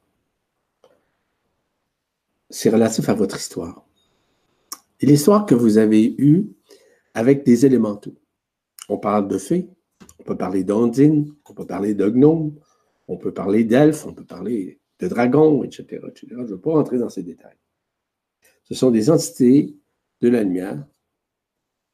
C'est 2.56 2.70
relatif 2.70 3.06
à 3.10 3.12
votre 3.12 3.36
histoire. 3.36 3.86
Et 5.00 5.04
l'histoire 5.04 5.44
que 5.44 5.54
vous 5.54 5.76
avez 5.76 6.14
eue 6.16 6.46
avec 7.12 7.44
des 7.44 7.66
élémentaux. 7.66 8.14
On 8.88 8.96
parle 8.96 9.28
de 9.28 9.36
fées, 9.36 9.68
on 10.18 10.22
peut 10.22 10.38
parler 10.38 10.64
d'ondines, 10.64 11.34
on 11.46 11.52
peut 11.52 11.66
parler 11.66 11.92
de 11.92 12.08
gnomes, 12.08 12.54
on 13.08 13.18
peut 13.18 13.34
parler 13.34 13.64
d'elfes, 13.64 14.06
on 14.06 14.14
peut 14.14 14.24
parler 14.24 14.80
de 15.00 15.06
dragons, 15.06 15.64
etc. 15.64 16.00
Je 16.14 16.34
ne 16.34 16.46
veux 16.46 16.58
pas 16.58 16.70
rentrer 16.70 16.96
dans 16.96 17.10
ces 17.10 17.22
détails. 17.22 17.58
Ce 18.64 18.72
sont 18.72 18.90
des 18.90 19.10
entités 19.10 19.76
de 20.22 20.30
la 20.30 20.42
lumière 20.42 20.82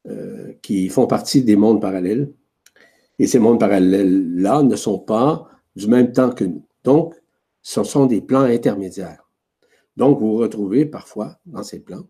euh, 0.07 0.53
qui 0.61 0.87
font 0.87 1.07
partie 1.07 1.43
des 1.43 1.57
mondes 1.57 1.81
parallèles. 1.81 2.31
Et 3.19 3.27
ces 3.27 3.37
mondes 3.37 3.59
parallèles-là 3.59 4.63
ne 4.63 4.77
sont 4.77 4.99
pas 4.99 5.45
du 5.75 5.87
même 5.87 6.13
temps 6.13 6.31
que 6.31 6.45
nous. 6.45 6.65
Donc, 6.85 7.15
ce 7.61 7.83
sont 7.83 8.05
des 8.05 8.21
plans 8.21 8.43
intermédiaires. 8.43 9.23
Donc, 9.95 10.19
vous 10.19 10.31
vous 10.31 10.37
retrouvez 10.37 10.85
parfois 10.85 11.39
dans 11.45 11.63
ces 11.63 11.79
plans 11.79 12.07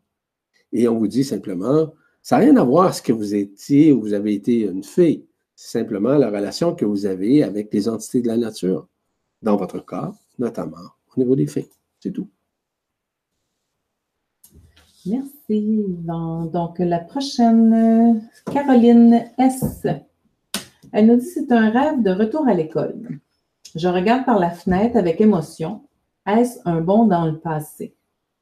et 0.74 0.88
on 0.88 0.98
vous 0.98 1.08
dit 1.08 1.24
simplement, 1.24 1.94
ça 2.22 2.38
n'a 2.38 2.46
rien 2.46 2.58
à 2.58 2.64
voir 2.64 2.86
avec 2.86 2.96
ce 2.96 3.02
que 3.02 3.14
vous 3.14 3.36
étiez 3.36 3.92
ou 3.94 4.02
vous 4.02 4.14
avez 4.14 4.34
été 4.34 4.62
une 4.62 4.84
fée. 4.84 5.26
C'est 5.56 5.80
simplement 5.80 6.18
la 6.18 6.30
relation 6.30 6.74
que 6.74 6.84
vous 6.84 7.06
avez 7.06 7.44
avec 7.44 7.72
les 7.74 7.88
entités 7.88 8.22
de 8.22 8.28
la 8.28 8.38
nature 8.38 8.88
dans 9.44 9.56
votre 9.56 9.80
corps, 9.80 10.16
notamment 10.40 10.78
au 11.16 11.20
niveau 11.20 11.36
des 11.36 11.48
faits. 11.48 11.70
C'est 12.00 12.12
tout. 12.12 12.28
Merci. 15.06 15.84
Donc, 15.98 16.80
la 16.80 17.00
prochaine, 17.00 18.28
Caroline 18.52 19.26
S. 19.38 19.86
Elle 20.92 21.08
nous 21.08 21.18
dit 21.18 21.26
c'est 21.26 21.52
un 21.52 21.70
rêve 21.70 22.02
de 22.02 22.12
retour 22.12 22.48
à 22.48 22.54
l'école. 22.54 23.20
Je 23.76 23.88
regarde 23.88 24.26
par 24.26 24.40
la 24.40 24.50
fenêtre 24.50 24.98
avec 24.98 25.20
émotion. 25.20 25.82
Est-ce 26.26 26.60
un 26.66 26.82
bond 26.82 27.06
dans 27.06 27.26
le 27.26 27.38
passé? 27.38 27.96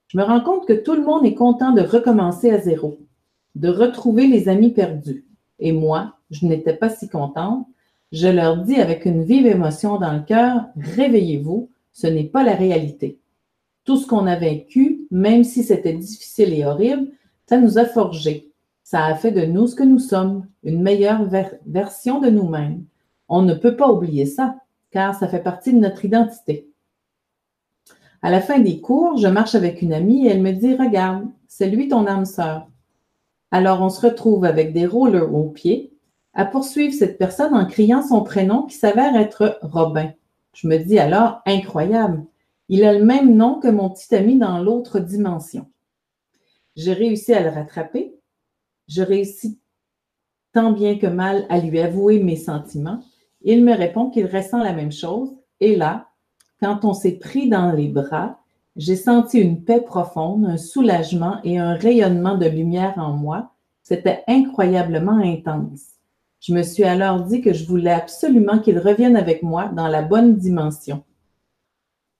Je 0.07 0.17
me 0.17 0.23
rends 0.23 0.41
compte 0.41 0.67
que 0.67 0.73
tout 0.73 0.93
le 0.93 1.03
monde 1.03 1.25
est 1.25 1.35
content 1.35 1.71
de 1.71 1.81
recommencer 1.81 2.51
à 2.51 2.59
zéro, 2.59 2.99
de 3.55 3.69
retrouver 3.69 4.27
les 4.27 4.49
amis 4.49 4.71
perdus. 4.71 5.25
Et 5.59 5.71
moi, 5.71 6.15
je 6.29 6.45
n'étais 6.45 6.73
pas 6.73 6.89
si 6.89 7.09
contente 7.09 7.65
je 8.11 8.27
leur 8.27 8.57
dis 8.57 8.75
avec 8.75 9.05
une 9.05 9.23
vive 9.23 9.47
émotion 9.47 9.97
dans 9.97 10.11
le 10.11 10.19
cœur, 10.19 10.65
réveillez-vous, 10.75 11.69
ce 11.93 12.07
n'est 12.07 12.25
pas 12.25 12.43
la 12.43 12.55
réalité. 12.55 13.19
Tout 13.85 13.95
ce 13.95 14.05
qu'on 14.05 14.27
a 14.27 14.35
vécu, 14.35 15.07
même 15.11 15.45
si 15.45 15.63
c'était 15.63 15.93
difficile 15.93 16.53
et 16.53 16.65
horrible, 16.65 17.07
ça 17.47 17.57
nous 17.57 17.77
a 17.77 17.85
forgés. 17.85 18.51
Ça 18.83 19.05
a 19.05 19.15
fait 19.15 19.31
de 19.31 19.45
nous 19.45 19.67
ce 19.67 19.75
que 19.75 19.83
nous 19.83 19.99
sommes, 19.99 20.45
une 20.63 20.81
meilleure 20.81 21.23
version 21.65 22.19
de 22.19 22.29
nous-mêmes. 22.29 22.83
On 23.29 23.43
ne 23.43 23.53
peut 23.53 23.77
pas 23.77 23.89
oublier 23.89 24.25
ça, 24.25 24.57
car 24.91 25.15
ça 25.15 25.29
fait 25.29 25.41
partie 25.41 25.73
de 25.73 25.79
notre 25.79 26.03
identité. 26.03 26.67
À 28.21 28.29
la 28.29 28.41
fin 28.41 28.59
des 28.59 28.81
cours, 28.81 29.17
je 29.17 29.27
marche 29.27 29.55
avec 29.55 29.81
une 29.81 29.93
amie 29.93 30.27
et 30.27 30.29
elle 30.29 30.41
me 30.41 30.51
dit 30.51 30.75
Regarde, 30.75 31.27
c'est 31.47 31.69
lui 31.69 31.87
ton 31.87 32.05
âme 32.05 32.25
sœur. 32.25 32.67
Alors 33.49 33.81
on 33.81 33.89
se 33.89 34.05
retrouve 34.05 34.45
avec 34.45 34.73
des 34.73 34.85
rollers 34.85 35.33
aux 35.33 35.49
pieds, 35.49 35.91
à 36.33 36.45
poursuivre 36.45 36.93
cette 36.93 37.17
personne 37.17 37.53
en 37.53 37.65
criant 37.65 38.01
son 38.01 38.23
prénom 38.23 38.63
qui 38.63 38.75
s'avère 38.75 39.15
être 39.15 39.59
Robin. 39.61 40.13
Je 40.53 40.67
me 40.67 40.77
dis 40.77 40.99
alors, 40.99 41.41
incroyable, 41.45 42.23
il 42.69 42.83
a 42.85 42.93
le 42.93 43.03
même 43.03 43.35
nom 43.35 43.59
que 43.59 43.67
mon 43.67 43.89
petit 43.89 44.13
ami 44.15 44.37
dans 44.37 44.59
l'autre 44.59 44.99
dimension. 44.99 45.65
J'ai 46.75 46.93
réussi 46.93 47.33
à 47.33 47.41
le 47.41 47.49
rattraper. 47.49 48.15
Je 48.87 49.01
réussis 49.01 49.59
tant 50.53 50.71
bien 50.71 50.97
que 50.97 51.07
mal 51.07 51.45
à 51.49 51.59
lui 51.59 51.79
avouer 51.79 52.21
mes 52.21 52.35
sentiments. 52.35 53.01
Il 53.41 53.63
me 53.63 53.73
répond 53.73 54.09
qu'il 54.09 54.25
ressent 54.25 54.63
la 54.63 54.73
même 54.73 54.91
chose. 54.91 55.35
Et 55.59 55.75
là, 55.75 56.10
quand 56.61 56.85
on 56.85 56.93
s'est 56.93 57.17
pris 57.17 57.49
dans 57.49 57.71
les 57.71 57.87
bras, 57.87 58.37
j'ai 58.75 58.95
senti 58.95 59.39
une 59.39 59.63
paix 59.63 59.81
profonde, 59.81 60.45
un 60.45 60.57
soulagement 60.57 61.37
et 61.43 61.57
un 61.57 61.73
rayonnement 61.73 62.37
de 62.37 62.45
lumière 62.45 62.93
en 62.97 63.13
moi. 63.13 63.51
C'était 63.81 64.23
incroyablement 64.27 65.17
intense. 65.17 65.81
Je 66.39 66.53
me 66.53 66.63
suis 66.63 66.83
alors 66.83 67.21
dit 67.21 67.41
que 67.41 67.53
je 67.53 67.67
voulais 67.67 67.91
absolument 67.91 68.59
qu'il 68.59 68.79
revienne 68.79 69.15
avec 69.15 69.43
moi 69.43 69.65
dans 69.75 69.87
la 69.87 70.01
bonne 70.01 70.37
dimension. 70.37 71.03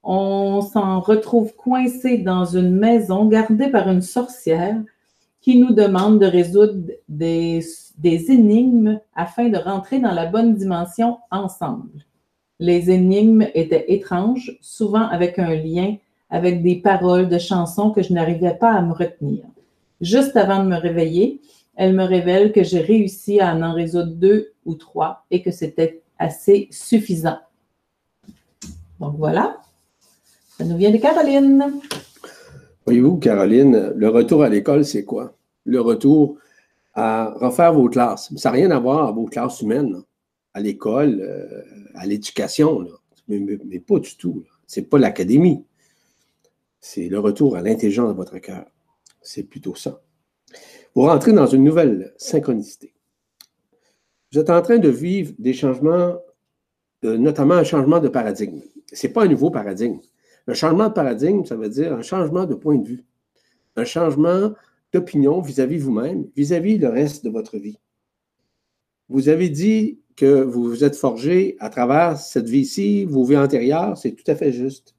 On 0.04 0.62
s'en 0.62 1.00
retrouve 1.00 1.56
coincé 1.56 2.18
dans 2.18 2.46
une 2.46 2.76
maison 2.76 3.26
gardée 3.26 3.70
par 3.70 3.90
une 3.90 4.02
sorcière 4.02 4.82
qui 5.40 5.60
nous 5.60 5.74
demande 5.74 6.20
de 6.20 6.26
résoudre 6.26 6.84
des, 7.08 7.64
des 7.98 8.32
énigmes 8.32 9.00
afin 9.16 9.50
de 9.50 9.58
rentrer 9.58 10.00
dans 10.00 10.12
la 10.12 10.26
bonne 10.26 10.56
dimension 10.56 11.20
ensemble. 11.30 12.06
Les 12.62 12.92
énigmes 12.92 13.48
étaient 13.56 13.92
étranges, 13.92 14.56
souvent 14.62 15.08
avec 15.08 15.40
un 15.40 15.56
lien 15.56 15.98
avec 16.30 16.62
des 16.62 16.76
paroles 16.76 17.28
de 17.28 17.40
chansons 17.40 17.90
que 17.90 18.04
je 18.04 18.14
n'arrivais 18.14 18.54
pas 18.54 18.72
à 18.72 18.82
me 18.84 18.94
retenir. 18.94 19.44
Juste 20.00 20.38
avant 20.38 20.64
de 20.64 20.70
me 20.70 20.78
réveiller, 20.78 21.42
elle 21.76 21.94
me 21.94 22.04
révèle 22.04 22.52
que 22.52 22.64
j'ai 22.64 22.82
réussi 22.82 23.40
à 23.40 23.56
en 23.56 23.74
résoudre 23.74 24.12
deux 24.14 24.54
ou 24.66 24.76
trois 24.76 25.26
et 25.32 25.42
que 25.42 25.50
c'était 25.50 26.04
assez 26.20 26.68
suffisant. 26.70 27.40
Donc 29.00 29.16
voilà, 29.18 29.58
ça 30.56 30.64
nous 30.64 30.78
vient 30.78 30.92
de 30.92 30.98
Caroline. 30.98 31.74
Voyez-vous, 32.86 33.18
Caroline, 33.18 33.92
le 33.96 34.10
retour 34.10 34.44
à 34.44 34.50
l'école, 34.50 34.86
c'est 34.86 35.04
quoi? 35.04 35.34
Le 35.66 35.82
retour 35.82 36.38
à 36.94 37.34
refaire 37.38 37.74
vos 37.74 37.90
classes. 37.90 38.32
Ça 38.38 38.50
n'a 38.50 38.54
rien 38.58 38.70
à 38.70 38.80
voir 38.80 39.06
avec 39.06 39.16
vos 39.16 39.26
classes 39.26 39.62
humaines, 39.62 40.04
à 40.54 40.60
l'école, 40.60 41.22
euh, 41.22 41.64
à 41.96 42.06
l'éducation, 42.06 42.88
mais, 43.28 43.80
pas 43.80 44.00
du 44.00 44.16
tout. 44.18 44.44
Ce 44.68 44.80
n'est 44.80 44.86
pas 44.86 45.00
l'académie. 45.00 45.64
C'est 46.80 47.10
le 47.10 47.20
retour 47.20 47.56
à 47.56 47.62
l'intelligence 47.62 48.10
de 48.10 48.16
votre 48.16 48.38
cœur. 48.40 48.66
C'est 49.22 49.44
plutôt 49.44 49.76
ça. 49.76 50.02
Vous 50.96 51.04
rentrez 51.04 51.32
dans 51.32 51.48
une 51.48 51.64
nouvelle 51.64 52.14
synchronicité. 52.18 52.94
Vous 54.32 54.40
êtes 54.40 54.50
en 54.50 54.62
train 54.62 54.78
de 54.78 54.90
vivre 54.90 55.34
des 55.40 55.54
changements, 55.54 56.18
notamment 57.04 57.56
un 57.56 57.64
changement 57.64 58.00
de 58.00 58.08
paradigme. 58.08 58.62
Ce 58.92 59.08
n'est 59.08 59.14
pas 59.14 59.24
un 59.24 59.28
nouveau 59.28 59.52
paradigme. 59.52 60.00
Un 60.48 60.54
changement 60.54 60.90
de 60.90 60.94
paradigme, 60.94 61.46
ça 61.46 61.56
veut 61.56 61.70
dire 61.70 61.94
un 61.94 62.02
changement 62.02 62.46
de 62.46 62.56
point 62.56 62.78
de 62.78 62.88
vue, 62.88 63.06
un 63.76 63.86
changement 63.86 64.54
d'opinion 64.92 65.40
vis-à-vis 65.42 65.78
vous-même, 65.78 66.28
vis-à-vis 66.36 66.78
le 66.78 66.90
reste 66.90 67.24
de 67.24 67.30
votre 67.30 67.58
vie. 67.58 67.80
Vous 69.08 69.30
avez 69.30 69.50
dit 69.50 70.00
que 70.22 70.44
vous 70.44 70.66
vous 70.66 70.84
êtes 70.84 70.96
forgé 70.96 71.58
à 71.60 71.70
travers 71.70 72.16
cette 72.16 72.48
vie-ci, 72.48 73.06
vos 73.06 73.24
vies 73.24 73.38
antérieures, 73.38 73.98
c'est 73.98 74.12
tout 74.12 74.30
à 74.30 74.36
fait 74.36 74.52
juste. 74.52 74.94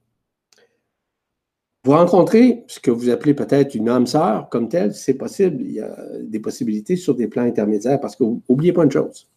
Vous 1.84 1.92
rencontrez 1.92 2.64
ce 2.66 2.80
que 2.80 2.90
vous 2.90 3.08
appelez 3.08 3.32
peut-être 3.32 3.76
une 3.76 3.88
âme 3.88 4.08
sœur 4.08 4.48
comme 4.48 4.68
telle, 4.68 4.92
c'est 4.92 5.14
possible. 5.14 5.62
Il 5.62 5.74
y 5.74 5.80
a 5.80 5.96
des 6.22 6.40
possibilités 6.40 6.96
sur 6.96 7.14
des 7.14 7.28
plans 7.28 7.44
intermédiaires 7.44 8.00
parce 8.00 8.16
que 8.16 8.24
n'oubliez 8.24 8.72
pas 8.72 8.82
une 8.82 8.90
chose. 8.90 9.28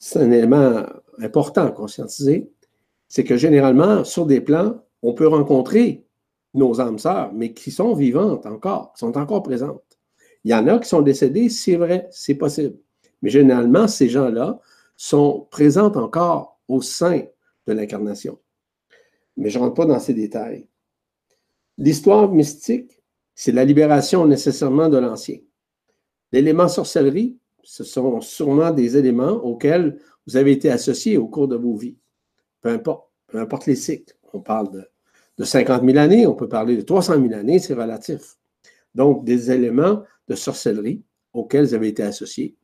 C'est 0.00 0.18
un 0.18 0.32
élément 0.32 0.82
important 1.20 1.66
à 1.66 1.70
conscientiser. 1.70 2.50
C'est 3.06 3.22
que 3.22 3.36
généralement, 3.36 4.02
sur 4.02 4.26
des 4.26 4.40
plans, 4.40 4.82
on 5.02 5.14
peut 5.14 5.28
rencontrer 5.28 6.04
nos 6.52 6.80
âmes 6.80 6.98
sœurs, 6.98 7.32
mais 7.32 7.52
qui 7.52 7.70
sont 7.70 7.94
vivantes 7.94 8.44
encore, 8.46 8.92
qui 8.94 9.00
sont 9.00 9.16
encore 9.16 9.44
présentes. 9.44 9.84
Il 10.42 10.50
y 10.50 10.54
en 10.54 10.66
a 10.66 10.80
qui 10.80 10.88
sont 10.88 11.02
décédés, 11.02 11.48
c'est 11.48 11.76
vrai, 11.76 12.08
c'est 12.10 12.34
possible. 12.34 12.76
Mais 13.24 13.30
généralement, 13.30 13.88
ces 13.88 14.10
gens-là 14.10 14.60
sont 14.96 15.48
présents 15.50 15.90
encore 15.96 16.60
au 16.68 16.82
sein 16.82 17.22
de 17.66 17.72
l'incarnation. 17.72 18.38
Mais 19.38 19.48
je 19.48 19.58
ne 19.58 19.64
rentre 19.64 19.76
pas 19.76 19.86
dans 19.86 19.98
ces 19.98 20.12
détails. 20.12 20.68
L'histoire 21.78 22.30
mystique, 22.30 23.02
c'est 23.34 23.50
la 23.50 23.64
libération 23.64 24.26
nécessairement 24.26 24.90
de 24.90 24.98
l'ancien. 24.98 25.38
L'élément 26.32 26.68
sorcellerie, 26.68 27.38
ce 27.62 27.82
sont 27.82 28.20
sûrement 28.20 28.72
des 28.72 28.98
éléments 28.98 29.42
auxquels 29.42 29.98
vous 30.26 30.36
avez 30.36 30.52
été 30.52 30.70
associés 30.70 31.16
au 31.16 31.26
cours 31.26 31.48
de 31.48 31.56
vos 31.56 31.76
vies. 31.76 31.96
Peu 32.60 32.68
importe, 32.68 33.66
les 33.66 33.74
cycles. 33.74 34.14
On 34.34 34.40
parle 34.40 34.70
de, 34.70 34.84
de 35.38 35.44
50 35.44 35.82
000 35.82 35.96
années, 35.96 36.26
on 36.26 36.34
peut 36.34 36.48
parler 36.48 36.76
de 36.76 36.82
300 36.82 37.22
000 37.22 37.32
années, 37.32 37.58
c'est 37.58 37.72
relatif. 37.72 38.36
Donc, 38.94 39.24
des 39.24 39.50
éléments 39.50 40.02
de 40.28 40.34
sorcellerie 40.34 41.02
auxquels 41.32 41.64
vous 41.64 41.74
avez 41.74 41.88
été 41.88 42.02
associés, 42.02 42.54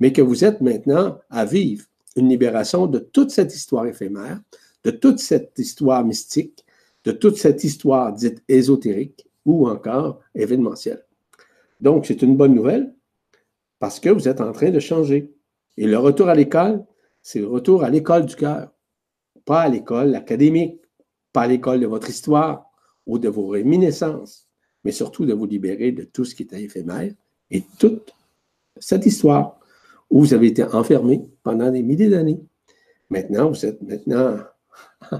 mais 0.00 0.12
que 0.12 0.22
vous 0.22 0.44
êtes 0.44 0.60
maintenant 0.60 1.18
à 1.30 1.44
vivre 1.44 1.84
une 2.16 2.28
libération 2.28 2.86
de 2.86 2.98
toute 2.98 3.30
cette 3.30 3.54
histoire 3.54 3.86
éphémère, 3.86 4.40
de 4.84 4.90
toute 4.90 5.18
cette 5.18 5.58
histoire 5.58 6.04
mystique, 6.04 6.64
de 7.04 7.12
toute 7.12 7.36
cette 7.36 7.62
histoire 7.64 8.12
dite 8.12 8.42
ésotérique 8.48 9.28
ou 9.44 9.68
encore 9.68 10.20
événementielle. 10.34 11.04
Donc, 11.80 12.06
c'est 12.06 12.22
une 12.22 12.36
bonne 12.36 12.54
nouvelle 12.54 12.94
parce 13.78 14.00
que 14.00 14.08
vous 14.08 14.28
êtes 14.28 14.40
en 14.40 14.52
train 14.52 14.70
de 14.70 14.80
changer. 14.80 15.32
Et 15.76 15.86
le 15.86 15.98
retour 15.98 16.28
à 16.28 16.34
l'école, 16.34 16.84
c'est 17.22 17.40
le 17.40 17.48
retour 17.48 17.84
à 17.84 17.90
l'école 17.90 18.26
du 18.26 18.34
cœur, 18.34 18.72
pas 19.44 19.62
à 19.62 19.68
l'école 19.68 20.14
académique, 20.14 20.80
pas 21.32 21.42
à 21.42 21.46
l'école 21.46 21.80
de 21.80 21.86
votre 21.86 22.08
histoire 22.08 22.70
ou 23.06 23.18
de 23.18 23.28
vos 23.28 23.48
réminiscences, 23.48 24.48
mais 24.84 24.92
surtout 24.92 25.26
de 25.26 25.34
vous 25.34 25.46
libérer 25.46 25.92
de 25.92 26.04
tout 26.04 26.24
ce 26.24 26.34
qui 26.34 26.44
est 26.44 26.52
éphémère 26.54 27.12
et 27.50 27.62
toute 27.78 28.14
cette 28.78 29.06
histoire 29.06 29.58
où 30.10 30.20
vous 30.20 30.34
avez 30.34 30.48
été 30.48 30.62
enfermé 30.62 31.22
pendant 31.42 31.70
des 31.70 31.82
milliers 31.82 32.08
d'années. 32.08 32.40
Maintenant, 33.10 33.50
vous 33.50 33.66
êtes 33.66 33.80
maintenant 33.82 34.38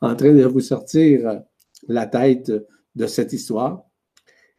en 0.00 0.16
train 0.16 0.32
de 0.32 0.44
vous 0.44 0.60
sortir 0.60 1.42
la 1.86 2.06
tête 2.06 2.52
de 2.94 3.06
cette 3.06 3.32
histoire 3.32 3.84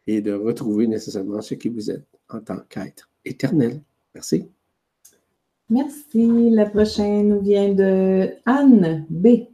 et 0.06 0.20
de 0.20 0.32
retrouver 0.32 0.86
nécessairement 0.86 1.40
ce 1.40 1.54
qui 1.54 1.68
vous 1.68 1.90
êtes 1.90 2.06
en 2.28 2.40
tant 2.40 2.60
qu'être 2.68 3.08
éternel. 3.24 3.82
Merci. 4.14 4.48
Merci. 5.68 6.50
La 6.50 6.68
prochaine 6.68 7.28
nous 7.28 7.40
vient 7.40 7.72
de 7.72 8.30
Anne 8.44 9.06
B. 9.08 9.46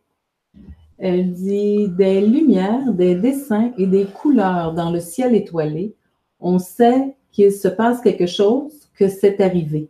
Elle 0.98 1.34
dit 1.34 1.88
des 1.90 2.22
lumières, 2.22 2.94
des 2.94 3.16
dessins 3.16 3.72
et 3.76 3.86
des 3.86 4.06
couleurs 4.06 4.72
dans 4.72 4.90
le 4.90 5.00
ciel 5.00 5.34
étoilé. 5.34 5.94
On 6.40 6.58
sait 6.58 7.16
qu'il 7.32 7.52
se 7.52 7.68
passe 7.68 8.00
quelque 8.00 8.26
chose, 8.26 8.85
que 8.96 9.08
c'est 9.08 9.40
arrivé. 9.40 9.88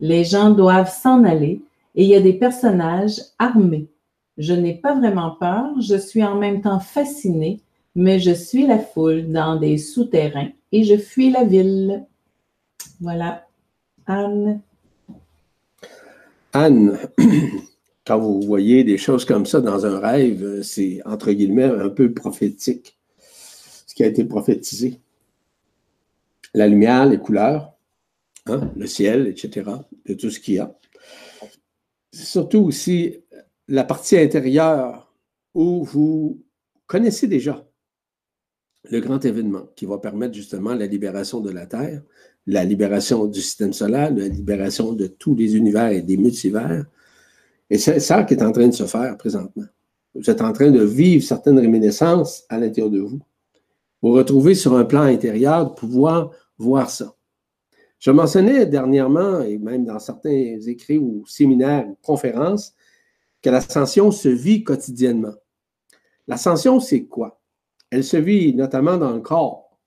Les 0.00 0.24
gens 0.24 0.50
doivent 0.50 0.92
s'en 0.92 1.24
aller 1.24 1.62
et 1.94 2.04
il 2.04 2.08
y 2.08 2.14
a 2.14 2.20
des 2.20 2.32
personnages 2.32 3.20
armés. 3.38 3.88
Je 4.38 4.54
n'ai 4.54 4.74
pas 4.74 4.94
vraiment 4.94 5.32
peur, 5.32 5.80
je 5.80 5.96
suis 5.96 6.24
en 6.24 6.36
même 6.36 6.62
temps 6.62 6.80
fascinée, 6.80 7.60
mais 7.94 8.18
je 8.18 8.32
suis 8.32 8.66
la 8.66 8.78
foule 8.78 9.30
dans 9.30 9.56
des 9.56 9.78
souterrains 9.78 10.50
et 10.72 10.84
je 10.84 10.96
fuis 10.96 11.30
la 11.30 11.44
ville. 11.44 12.06
Voilà. 13.00 13.46
Anne. 14.06 14.60
Anne, 16.52 16.98
quand 18.06 18.18
vous 18.18 18.40
voyez 18.42 18.84
des 18.84 18.98
choses 18.98 19.24
comme 19.24 19.46
ça 19.46 19.60
dans 19.60 19.86
un 19.86 19.98
rêve, 19.98 20.62
c'est 20.62 21.00
entre 21.04 21.32
guillemets 21.32 21.64
un 21.64 21.88
peu 21.88 22.12
prophétique, 22.12 22.98
ce 23.86 23.94
qui 23.94 24.02
a 24.02 24.06
été 24.06 24.24
prophétisé. 24.24 25.00
La 26.54 26.66
lumière, 26.66 27.06
les 27.06 27.18
couleurs, 27.18 27.71
hein, 28.46 28.72
le 28.76 28.86
ciel, 28.86 29.26
etc., 29.26 29.70
de 30.06 30.14
tout 30.14 30.30
ce 30.30 30.40
qu'il 30.40 30.54
y 30.54 30.58
a. 30.58 30.76
C'est 32.12 32.26
surtout 32.26 32.60
aussi 32.60 33.18
la 33.68 33.84
partie 33.84 34.18
intérieure 34.18 35.12
où 35.54 35.84
vous 35.84 36.42
connaissez 36.86 37.26
déjà 37.26 37.66
le 38.90 39.00
grand 39.00 39.24
événement 39.24 39.68
qui 39.76 39.86
va 39.86 39.98
permettre 39.98 40.34
justement 40.34 40.74
la 40.74 40.86
libération 40.86 41.40
de 41.40 41.50
la 41.50 41.66
Terre, 41.66 42.02
la 42.46 42.64
libération 42.64 43.26
du 43.26 43.40
système 43.40 43.72
solaire, 43.72 44.12
la 44.12 44.28
libération 44.28 44.92
de 44.92 45.06
tous 45.06 45.34
les 45.34 45.56
univers 45.56 45.90
et 45.90 46.02
des 46.02 46.16
multivers. 46.16 46.84
Et 47.70 47.78
c'est 47.78 48.00
ça 48.00 48.24
qui 48.24 48.34
est 48.34 48.42
en 48.42 48.52
train 48.52 48.68
de 48.68 48.74
se 48.74 48.84
faire 48.84 49.16
présentement. 49.16 49.64
Vous 50.14 50.28
êtes 50.28 50.42
en 50.42 50.52
train 50.52 50.70
de 50.70 50.82
vivre 50.82 51.24
certaines 51.24 51.58
réminiscences 51.58 52.44
à 52.48 52.58
l'intérieur 52.58 52.90
de 52.90 53.00
vous. 53.00 53.20
Vous 54.02 54.12
retrouvez 54.12 54.54
sur 54.54 54.76
un 54.76 54.84
plan 54.84 55.02
intérieur 55.02 55.70
de 55.70 55.74
pouvoir 55.74 56.32
voir 56.58 56.90
ça. 56.90 57.14
Je 58.02 58.10
mentionnais 58.10 58.66
dernièrement, 58.66 59.42
et 59.42 59.58
même 59.58 59.84
dans 59.84 60.00
certains 60.00 60.58
écrits 60.66 60.98
ou 60.98 61.24
séminaires 61.24 61.86
ou 61.88 61.96
conférences, 62.02 62.74
que 63.40 63.48
l'ascension 63.48 64.10
se 64.10 64.28
vit 64.28 64.64
quotidiennement. 64.64 65.34
L'ascension, 66.26 66.80
c'est 66.80 67.04
quoi? 67.04 67.40
Elle 67.90 68.02
se 68.02 68.16
vit 68.16 68.56
notamment 68.56 68.96
dans 68.96 69.12
le 69.12 69.20
corps. 69.20 69.78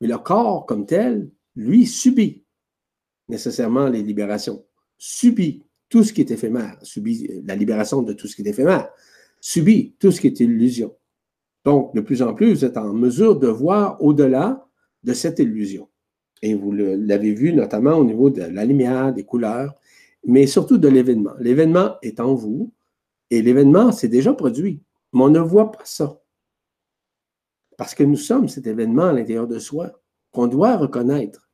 Mais 0.00 0.06
le 0.06 0.16
corps, 0.16 0.64
comme 0.64 0.86
tel, 0.86 1.30
lui, 1.56 1.84
subit 1.84 2.42
nécessairement 3.28 3.88
les 3.88 4.02
libérations, 4.02 4.64
subit 4.96 5.62
tout 5.90 6.04
ce 6.04 6.14
qui 6.14 6.22
est 6.22 6.30
éphémère, 6.30 6.78
subit 6.80 7.42
la 7.44 7.54
libération 7.54 8.00
de 8.00 8.14
tout 8.14 8.28
ce 8.28 8.34
qui 8.34 8.40
est 8.40 8.48
éphémère, 8.48 8.88
subit 9.42 9.94
tout 9.98 10.10
ce 10.10 10.22
qui 10.22 10.28
est 10.28 10.40
illusion. 10.40 10.96
Donc, 11.66 11.94
de 11.94 12.00
plus 12.00 12.22
en 12.22 12.32
plus, 12.32 12.54
vous 12.54 12.64
êtes 12.64 12.78
en 12.78 12.94
mesure 12.94 13.38
de 13.38 13.48
voir 13.48 14.02
au-delà 14.02 14.66
de 15.04 15.12
cette 15.12 15.38
illusion. 15.38 15.86
Et 16.42 16.54
vous 16.54 16.72
l'avez 16.72 17.32
vu 17.32 17.52
notamment 17.52 17.94
au 17.94 18.04
niveau 18.04 18.30
de 18.30 18.42
la 18.42 18.64
lumière, 18.64 19.12
des 19.12 19.24
couleurs, 19.24 19.74
mais 20.24 20.46
surtout 20.46 20.78
de 20.78 20.88
l'événement. 20.88 21.32
L'événement 21.38 21.96
est 22.02 22.20
en 22.20 22.34
vous 22.34 22.72
et 23.30 23.42
l'événement 23.42 23.92
s'est 23.92 24.08
déjà 24.08 24.32
produit, 24.34 24.82
mais 25.12 25.22
on 25.22 25.28
ne 25.30 25.40
voit 25.40 25.72
pas 25.72 25.84
ça. 25.84 26.20
Parce 27.76 27.94
que 27.94 28.04
nous 28.04 28.16
sommes 28.16 28.48
cet 28.48 28.66
événement 28.66 29.04
à 29.04 29.12
l'intérieur 29.12 29.46
de 29.46 29.58
soi 29.58 30.00
qu'on 30.32 30.46
doit 30.46 30.76
reconnaître. 30.76 31.48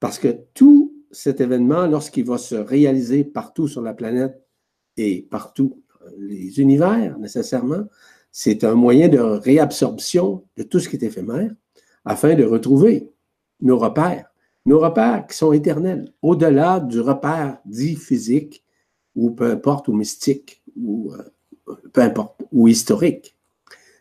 Parce 0.00 0.18
que 0.18 0.28
tout 0.54 0.94
cet 1.10 1.40
événement, 1.40 1.86
lorsqu'il 1.86 2.24
va 2.24 2.38
se 2.38 2.54
réaliser 2.54 3.24
partout 3.24 3.68
sur 3.68 3.82
la 3.82 3.94
planète 3.94 4.40
et 4.96 5.22
partout 5.22 5.82
les 6.18 6.60
univers 6.60 7.18
nécessairement, 7.18 7.84
c'est 8.30 8.64
un 8.64 8.74
moyen 8.74 9.08
de 9.08 9.18
réabsorption 9.18 10.44
de 10.56 10.62
tout 10.62 10.78
ce 10.78 10.88
qui 10.88 10.96
est 10.96 11.02
éphémère 11.02 11.52
afin 12.04 12.34
de 12.34 12.44
retrouver 12.44 13.10
nos 13.62 13.78
repères 13.78 14.30
nos 14.66 14.78
repères 14.78 15.26
qui 15.26 15.36
sont 15.36 15.52
éternels, 15.52 16.12
au-delà 16.22 16.80
du 16.80 17.00
repère 17.00 17.58
dit 17.64 17.96
physique, 17.96 18.64
ou 19.14 19.30
peu 19.30 19.50
importe, 19.50 19.88
ou 19.88 19.92
mystique, 19.92 20.62
ou 20.76 21.12
euh, 21.12 21.74
peu 21.92 22.02
importe, 22.02 22.42
ou 22.52 22.68
historique. 22.68 23.36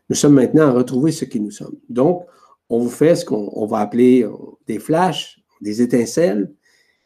Nous 0.10 0.16
sommes 0.16 0.34
maintenant 0.34 0.68
à 0.68 0.72
retrouver 0.72 1.12
ce 1.12 1.26
qui 1.26 1.40
nous 1.40 1.52
sommes. 1.52 1.78
Donc, 1.88 2.26
on 2.70 2.80
vous 2.80 2.90
fait 2.90 3.16
ce 3.16 3.26
qu'on 3.26 3.66
va 3.66 3.80
appeler 3.80 4.24
euh, 4.24 4.32
des 4.68 4.80
flashs, 4.80 5.42
des 5.62 5.82
étincelles, 5.82 6.54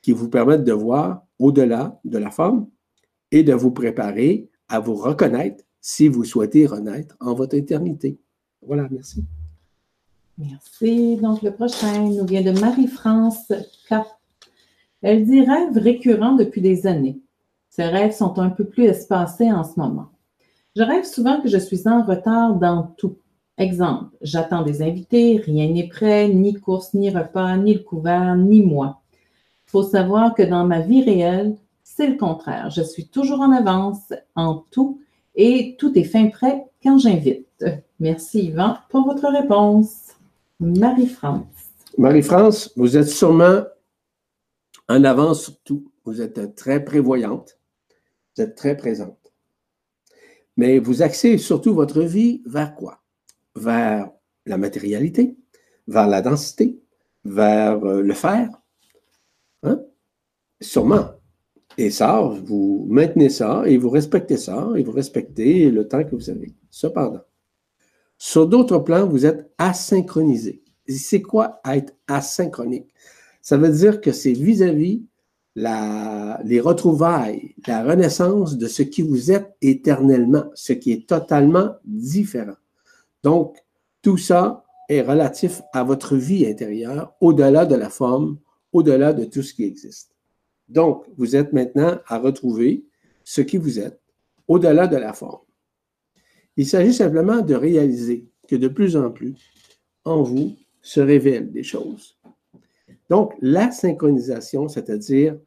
qui 0.01 0.11
vous 0.11 0.29
permettent 0.29 0.65
de 0.65 0.73
voir 0.73 1.25
au-delà 1.39 1.99
de 2.03 2.17
la 2.17 2.29
forme 2.29 2.67
et 3.31 3.43
de 3.43 3.53
vous 3.53 3.71
préparer 3.71 4.49
à 4.67 4.79
vous 4.79 4.95
reconnaître 4.95 5.63
si 5.79 6.09
vous 6.09 6.25
souhaitez 6.25 6.65
renaître 6.65 7.15
en 7.21 7.33
votre 7.33 7.55
éternité. 7.55 8.19
Voilà, 8.61 8.87
merci. 8.91 9.23
Merci. 10.37 11.17
Donc, 11.17 11.41
le 11.41 11.51
prochain 11.51 12.07
nous 12.09 12.25
vient 12.25 12.41
de 12.41 12.59
Marie-France 12.59 13.51
K. 13.89 13.95
Elle 15.01 15.25
dit 15.25 15.41
rêve 15.41 15.77
récurrent 15.77 16.33
depuis 16.33 16.61
des 16.61 16.87
années. 16.87 17.19
Ces 17.69 17.83
rêves 17.83 18.13
sont 18.13 18.39
un 18.39 18.49
peu 18.49 18.65
plus 18.65 18.85
espacés 18.85 19.51
en 19.51 19.63
ce 19.63 19.79
moment. 19.79 20.09
Je 20.75 20.81
rêve 20.81 21.05
souvent 21.05 21.41
que 21.41 21.49
je 21.49 21.57
suis 21.57 21.87
en 21.87 22.03
retard 22.03 22.55
dans 22.55 22.83
tout. 22.97 23.17
Exemple, 23.57 24.15
j'attends 24.21 24.63
des 24.63 24.81
invités, 24.81 25.37
rien 25.37 25.69
n'est 25.69 25.87
prêt, 25.87 26.29
ni 26.29 26.55
course, 26.55 26.95
ni 26.95 27.11
repas, 27.11 27.55
ni 27.57 27.75
le 27.75 27.81
couvert, 27.81 28.35
ni 28.35 28.63
moi. 28.63 29.01
Il 29.67 29.71
faut 29.71 29.83
savoir 29.83 30.33
que 30.33 30.41
dans 30.41 30.65
ma 30.65 30.79
vie 30.79 31.03
réelle, 31.03 31.55
c'est 31.83 32.07
le 32.07 32.17
contraire. 32.17 32.71
Je 32.71 32.81
suis 32.81 33.07
toujours 33.07 33.41
en 33.41 33.51
avance 33.51 34.13
en 34.35 34.63
tout 34.71 34.99
Et 35.35 35.75
tout 35.77 35.97
est 35.97 36.03
fin 36.03 36.27
prêt 36.29 36.65
quand 36.81 36.97
j'invite. 36.97 37.65
Merci 37.99 38.45
Yvan 38.45 38.77
pour 38.89 39.05
votre 39.05 39.27
réponse. 39.27 40.02
Marie-France. 40.63 41.45
Marie-France, 41.97 42.71
vous 42.77 42.97
êtes 42.97 43.09
sûrement 43.09 43.63
en 44.87 45.03
avance 45.03 45.43
sur 45.43 45.61
tout. 45.63 45.91
Vous 46.05 46.21
êtes 46.21 46.55
très 46.55 46.83
prévoyante. 46.83 47.59
Vous 48.35 48.43
êtes 48.43 48.55
très 48.55 48.75
présente. 48.77 49.33
Mais 50.55 50.79
vous 50.79 51.01
axez 51.01 51.37
surtout 51.37 51.73
votre 51.73 52.01
vie 52.01 52.41
vers 52.45 52.75
quoi? 52.75 53.03
Vers 53.55 54.09
la 54.45 54.57
matérialité, 54.57 55.37
vers 55.87 56.07
la 56.07 56.21
densité, 56.21 56.79
vers 57.25 57.83
euh, 57.83 58.01
le 58.01 58.13
faire. 58.13 58.49
Hein? 59.63 59.81
Sûrement. 60.61 61.09
Et 61.77 61.89
ça, 61.89 62.21
vous 62.21 62.85
maintenez 62.89 63.29
ça 63.29 63.63
et 63.65 63.77
vous 63.77 63.89
respectez 63.89 64.37
ça 64.37 64.69
et 64.75 64.83
vous 64.83 64.91
respectez 64.91 65.71
le 65.71 65.87
temps 65.87 66.03
que 66.03 66.15
vous 66.15 66.29
avez. 66.29 66.53
Cependant, 66.69 67.21
sur 68.25 68.47
d'autres 68.47 68.79
plans, 68.79 69.05
vous 69.05 69.25
êtes 69.25 69.51
asynchronisé. 69.57 70.63
C'est 70.87 71.21
quoi 71.21 71.59
être 71.65 71.93
asynchronique? 72.07 72.87
Ça 73.41 73.57
veut 73.57 73.69
dire 73.69 73.99
que 73.99 74.13
c'est 74.13 74.31
vis-à-vis 74.31 75.03
les 75.57 76.61
retrouvailles, 76.61 77.53
la 77.67 77.83
renaissance 77.83 78.57
de 78.57 78.67
ce 78.67 78.81
qui 78.81 79.01
vous 79.01 79.29
êtes 79.29 79.53
éternellement, 79.61 80.45
ce 80.53 80.71
qui 80.71 80.93
est 80.93 81.05
totalement 81.05 81.71
différent. 81.83 82.55
Donc, 83.23 83.57
tout 84.01 84.15
ça 84.17 84.63
est 84.87 85.01
relatif 85.01 85.61
à 85.73 85.83
votre 85.83 86.15
vie 86.15 86.47
intérieure, 86.47 87.13
au-delà 87.19 87.65
de 87.65 87.75
la 87.75 87.89
forme, 87.89 88.37
au-delà 88.71 89.11
de 89.11 89.25
tout 89.25 89.43
ce 89.43 89.53
qui 89.53 89.65
existe. 89.65 90.15
Donc, 90.69 91.03
vous 91.17 91.35
êtes 91.35 91.51
maintenant 91.51 91.97
à 92.07 92.19
retrouver 92.19 92.85
ce 93.25 93.41
qui 93.41 93.57
vous 93.57 93.79
êtes, 93.79 93.99
au-delà 94.47 94.87
de 94.87 94.95
la 94.95 95.11
forme. 95.11 95.41
Il 96.57 96.67
s'agit 96.67 96.93
simplement 96.93 97.41
de 97.41 97.55
réaliser 97.55 98.27
que 98.47 98.55
de 98.55 98.67
plus 98.67 98.95
en 98.95 99.09
plus, 99.09 99.35
en 100.05 100.21
vous, 100.21 100.55
se 100.81 100.99
révèlent 100.99 101.51
des 101.51 101.63
choses. 101.63 102.17
Donc, 103.09 103.33
la 103.41 103.71
synchronisation, 103.71 104.67
c'est-à-dire 104.67 105.37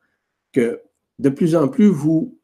que 0.52 0.80
de 1.18 1.28
plus 1.28 1.54
en 1.54 1.68
plus, 1.68 1.88
vous, 1.88 2.38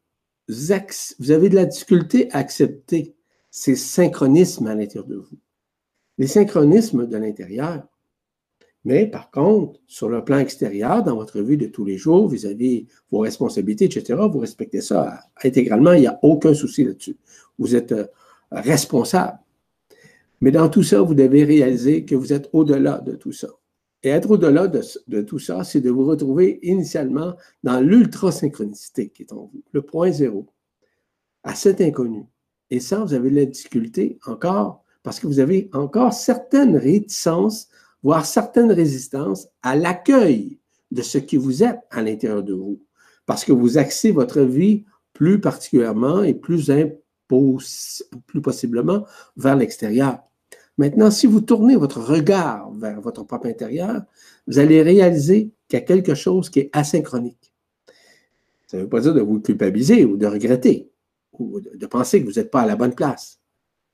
vous 0.49 1.31
avez 1.31 1.49
de 1.49 1.55
la 1.55 1.65
difficulté 1.65 2.31
à 2.33 2.39
accepter 2.39 3.15
ces 3.51 3.77
synchronismes 3.77 4.67
à 4.67 4.75
l'intérieur 4.75 5.07
de 5.07 5.17
vous. 5.17 5.39
Les 6.19 6.27
synchronismes 6.27 7.07
de 7.07 7.17
l'intérieur. 7.17 7.87
Mais 8.85 9.07
par 9.07 9.31
contre, 9.31 9.81
sur 9.87 10.09
le 10.09 10.25
plan 10.25 10.39
extérieur, 10.39 11.03
dans 11.03 11.15
votre 11.15 11.41
vie 11.41 11.57
de 11.57 11.67
tous 11.67 11.85
les 11.85 11.97
jours, 11.97 12.29
vis-à-vis 12.29 12.87
vos 13.11 13.21
responsabilités, 13.21 13.85
etc., 13.85 14.21
vous 14.31 14.41
respectez 14.41 14.81
ça 14.81 15.21
intégralement, 15.43 15.93
il 15.93 16.01
n'y 16.01 16.07
a 16.07 16.19
aucun 16.23 16.53
souci 16.53 16.85
là-dessus. 16.85 17.17
Vous 17.59 17.77
êtes 17.77 17.93
euh, 17.93 18.07
responsable. 18.53 19.39
Mais 20.41 20.51
dans 20.51 20.69
tout 20.69 20.83
ça, 20.83 21.01
vous 21.01 21.15
devez 21.15 21.45
réaliser 21.45 22.05
que 22.05 22.15
vous 22.15 22.33
êtes 22.33 22.51
au-delà 22.53 22.99
de 22.99 23.13
tout 23.13 23.33
ça. 23.33 23.49
Et 24.03 24.09
être 24.09 24.33
au-delà 24.33 24.67
de, 24.67 25.23
tout 25.23 25.39
ça, 25.39 25.63
c'est 25.63 25.81
de 25.81 25.91
vous 25.91 26.05
retrouver 26.05 26.59
initialement 26.63 27.35
dans 27.63 27.81
l'ultra-synchronicité 27.81 29.11
qui 29.11 29.23
est 29.23 29.33
en 29.33 29.49
vous, 29.53 29.63
le 29.71 29.83
point 29.83 30.11
zéro, 30.11 30.47
à 31.45 31.55
cet 31.55 31.81
inconnu. 31.81 32.25
Et 32.71 32.81
ça, 32.81 33.05
vous 33.05 33.15
avez 33.15 33.31
de 33.31 33.37
la 33.37 33.45
difficulté 33.45 34.19
encore 34.27 34.83
parce 35.05 35.21
que 35.21 35.27
vous 35.27 35.39
avez 35.39 35.71
encore 35.73 36.13
certaines 36.13 36.77
réticences, 36.77 37.69
voire 38.03 38.27
certaines 38.27 38.73
résistances 38.73 39.49
à 39.63 39.77
l'accueil 39.77 40.59
de 40.91 41.03
ce 41.03 41.19
qui 41.19 41.37
vous 41.37 41.63
êtes 41.63 41.81
à 41.91 42.03
l'intérieur 42.03 42.43
de 42.43 42.55
vous. 42.55 42.81
Parce 43.27 43.45
que 43.45 43.53
vous 43.53 43.79
axez 43.79 44.11
votre 44.11 44.41
vie 44.41 44.85
plus 45.13 45.41
particulièrement 45.41 46.23
et 46.23 46.35
plus, 46.35 46.71
plus 47.29 48.43
possiblement 48.43 49.05
vers 49.37 49.57
l'extérieur. 49.57 50.19
Maintenant, 50.79 51.11
si 51.11 51.27
vous 51.27 51.41
tournez 51.41 51.77
votre 51.77 52.01
regard 52.01 52.71
vers 52.73 53.01
votre 53.01 53.25
propre 53.25 53.47
intérieur, 53.47 54.03
vous 54.47 54.59
allez 54.59 54.83
réaliser 54.83 55.51
qu'il 55.69 55.79
y 55.79 55.83
a 55.83 55.85
quelque 55.85 56.15
chose 56.15 56.51
qui 56.51 56.61
est 56.61 56.71
asynchronique. 56.73 57.53
Ça 58.67 58.79
ne 58.79 58.83
veut 58.83 58.89
pas 58.89 59.01
dire 59.01 59.15
de 59.15 59.21
vous 59.21 59.41
culpabiliser 59.41 60.05
ou 60.05 60.17
de 60.17 60.27
regretter 60.27 60.91
ou 61.39 61.61
de 61.61 61.87
penser 61.87 62.23
que 62.23 62.27
vous 62.27 62.39
n'êtes 62.39 62.51
pas 62.51 62.63
à 62.63 62.67
la 62.67 62.77
bonne 62.77 62.95
place. 62.95 63.41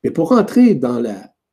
Mais 0.05 0.11
pour 0.11 0.33
entrer 0.33 0.75
dans 0.75 1.03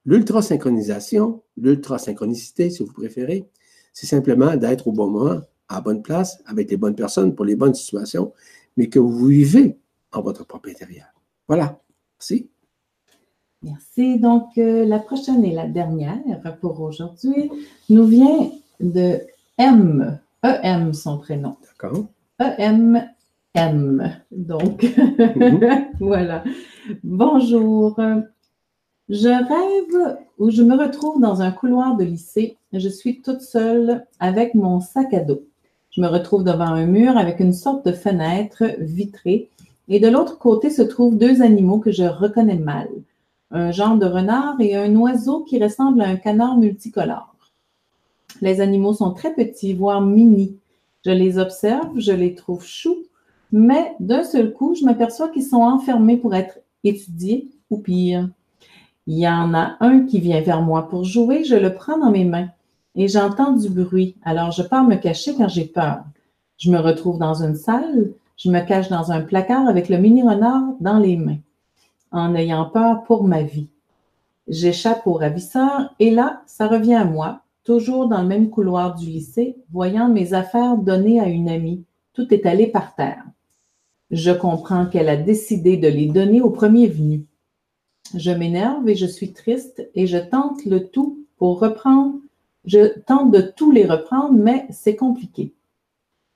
l'ultra-synchronisation, 0.06 1.42
l'ultra-synchronicité, 1.58 2.70
si 2.70 2.84
vous 2.84 2.94
préférez, 2.94 3.50
c'est 3.94 4.08
simplement 4.08 4.56
d'être 4.56 4.88
au 4.88 4.92
bon 4.92 5.10
moment, 5.10 5.42
à 5.70 5.76
la 5.76 5.82
bonne 5.82 6.04
place, 6.04 6.38
avec 6.46 6.70
les 6.70 6.78
bonnes 6.78 6.96
personnes, 6.96 7.34
pour 7.34 7.46
les 7.46 7.56
bonnes 7.56 7.74
situations, 7.74 8.34
mais 8.78 8.90
que 8.90 9.00
vous 9.00 9.28
vivez 9.28 9.80
en 10.12 10.22
votre 10.22 10.46
propre 10.46 10.70
intérieur. 10.70 11.15
Voilà. 11.48 11.80
Merci. 12.18 12.50
Merci. 13.62 14.20
Donc, 14.20 14.58
euh, 14.58 14.86
la 14.86 15.00
prochaine 15.00 15.44
et 15.44 15.52
la 15.52 15.68
dernière 15.68 16.20
pour 16.62 16.82
aujourd'hui 16.82 17.52
nous 17.90 18.06
vient 18.06 18.52
de 18.80 19.20
M. 19.58 20.20
E-M, 20.44 20.94
son 20.94 21.18
prénom. 21.18 21.56
D'accord. 21.62 22.06
E-M-M. 22.42 24.22
Donc, 24.32 24.84
mhm. 24.84 25.86
voilà. 26.00 26.44
Bonjour. 27.04 28.00
Je 29.10 29.30
rêve 29.30 30.18
ou 30.40 30.50
je 30.50 30.64
me 30.64 30.76
retrouve 30.76 31.22
dans 31.22 31.42
un 31.42 31.52
couloir 31.52 31.96
de 31.96 32.04
lycée. 32.04 32.58
Je 32.74 32.90
suis 32.90 33.22
toute 33.22 33.42
seule 33.42 34.06
avec 34.20 34.56
mon 34.56 34.80
sac 34.80 35.14
à 35.14 35.22
dos. 35.22 35.44
Je 35.92 36.02
me 36.02 36.08
retrouve 36.08 36.44
devant 36.44 36.66
un 36.66 36.86
mur 36.86 37.18
avec 37.18 37.40
une 37.40 37.54
sorte 37.54 37.86
de 37.86 37.92
fenêtre 37.94 38.64
vitrée 38.80 39.50
et 39.88 40.00
de 40.00 40.08
l'autre 40.08 40.38
côté 40.38 40.70
se 40.70 40.82
trouvent 40.82 41.18
deux 41.18 41.42
animaux 41.42 41.80
que 41.80 41.92
je 41.92 42.04
reconnais 42.04 42.58
mal 42.58 42.88
un 43.52 43.72
genre 43.72 43.98
de 43.98 44.06
renard 44.06 44.60
et 44.60 44.76
un 44.76 44.94
oiseau 44.96 45.42
qui 45.42 45.64
ressemble 45.64 46.02
à 46.02 46.08
un 46.08 46.18
canard 46.18 46.58
multicolore. 46.58 47.36
Les 48.42 48.60
animaux 48.60 48.94
sont 48.94 49.12
très 49.12 49.34
petits, 49.34 49.74
voire 49.74 50.02
mini. 50.02 50.58
Je 51.06 51.12
les 51.12 51.38
observe, 51.38 51.98
je 51.98 52.12
les 52.12 52.36
trouve 52.36 52.66
choux, 52.66 52.98
mais 53.52 53.94
d'un 54.00 54.24
seul 54.24 54.52
coup, 54.52 54.76
je 54.76 54.84
m'aperçois 54.84 55.30
qu'ils 55.30 55.46
sont 55.46 55.62
enfermés 55.62 56.18
pour 56.18 56.36
être 56.36 56.60
étudiés 56.84 57.50
ou 57.70 57.78
pire. 57.78 58.30
Il 59.08 59.20
y 59.20 59.28
en 59.28 59.54
a 59.54 59.78
un 59.80 60.02
qui 60.02 60.20
vient 60.20 60.42
vers 60.42 60.62
moi 60.62 60.90
pour 60.90 61.04
jouer, 61.04 61.44
je 61.44 61.56
le 61.56 61.74
prends 61.76 61.98
dans 61.98 62.12
mes 62.12 62.26
mains 62.26 62.50
et 62.96 63.08
j'entends 63.08 63.54
du 63.54 63.70
bruit. 63.70 64.16
Alors 64.24 64.52
je 64.52 64.64
pars 64.64 64.84
me 64.84 64.96
cacher 64.96 65.36
car 65.36 65.48
j'ai 65.48 65.66
peur. 65.66 66.04
Je 66.58 66.72
me 66.72 66.80
retrouve 66.80 67.20
dans 67.20 67.44
une 67.44 67.56
salle, 67.56 68.12
je 68.38 68.50
me 68.50 68.62
cache 68.62 68.90
dans 68.90 69.12
un 69.12 69.22
placard 69.22 69.68
avec 69.68 69.90
le 69.90 69.98
mini 69.98 70.22
renard 70.24 70.64
dans 70.80 71.00
les 71.00 71.18
mains 71.18 71.40
en 72.12 72.34
ayant 72.36 72.66
peur 72.66 73.04
pour 73.04 73.24
ma 73.24 73.44
vie. 73.44 73.68
J'échappe 74.48 75.06
au 75.06 75.14
ravisseur 75.14 75.94
et 76.00 76.12
là, 76.12 76.44
ça 76.46 76.68
revient 76.68 76.96
à 76.96 77.06
moi, 77.06 77.42
toujours 77.64 78.08
dans 78.08 78.22
le 78.22 78.28
même 78.28 78.50
couloir 78.50 78.96
du 78.96 79.08
lycée, 79.08 79.58
voyant 79.72 80.08
mes 80.08 80.34
affaires 80.34 80.78
données 80.78 81.20
à 81.20 81.28
une 81.28 81.50
amie. 81.50 81.84
Tout 82.14 82.34
est 82.34 82.46
allé 82.46 82.68
par 82.68 82.96
terre. 82.96 83.24
Je 84.12 84.32
comprends 84.32 84.86
qu'elle 84.86 85.10
a 85.10 85.18
décidé 85.18 85.78
de 85.78 85.88
les 85.88 86.06
donner 86.06 86.42
au 86.42 86.52
premier 86.52 86.88
venu. 86.88 87.26
Je 88.14 88.32
m'énerve 88.32 88.88
et 88.88 88.96
je 88.96 89.08
suis 89.08 89.34
triste 89.34 89.90
et 89.96 90.08
je 90.08 90.18
tente 90.18 90.64
le 90.66 90.88
tout 90.88 91.20
pour 91.38 91.60
reprendre. 91.60 92.20
Je 92.66 93.00
tente 93.00 93.32
de 93.32 93.42
tous 93.42 93.72
les 93.72 93.86
reprendre, 93.86 94.34
mais 94.34 94.68
c'est 94.70 94.96
compliqué. 94.96 95.54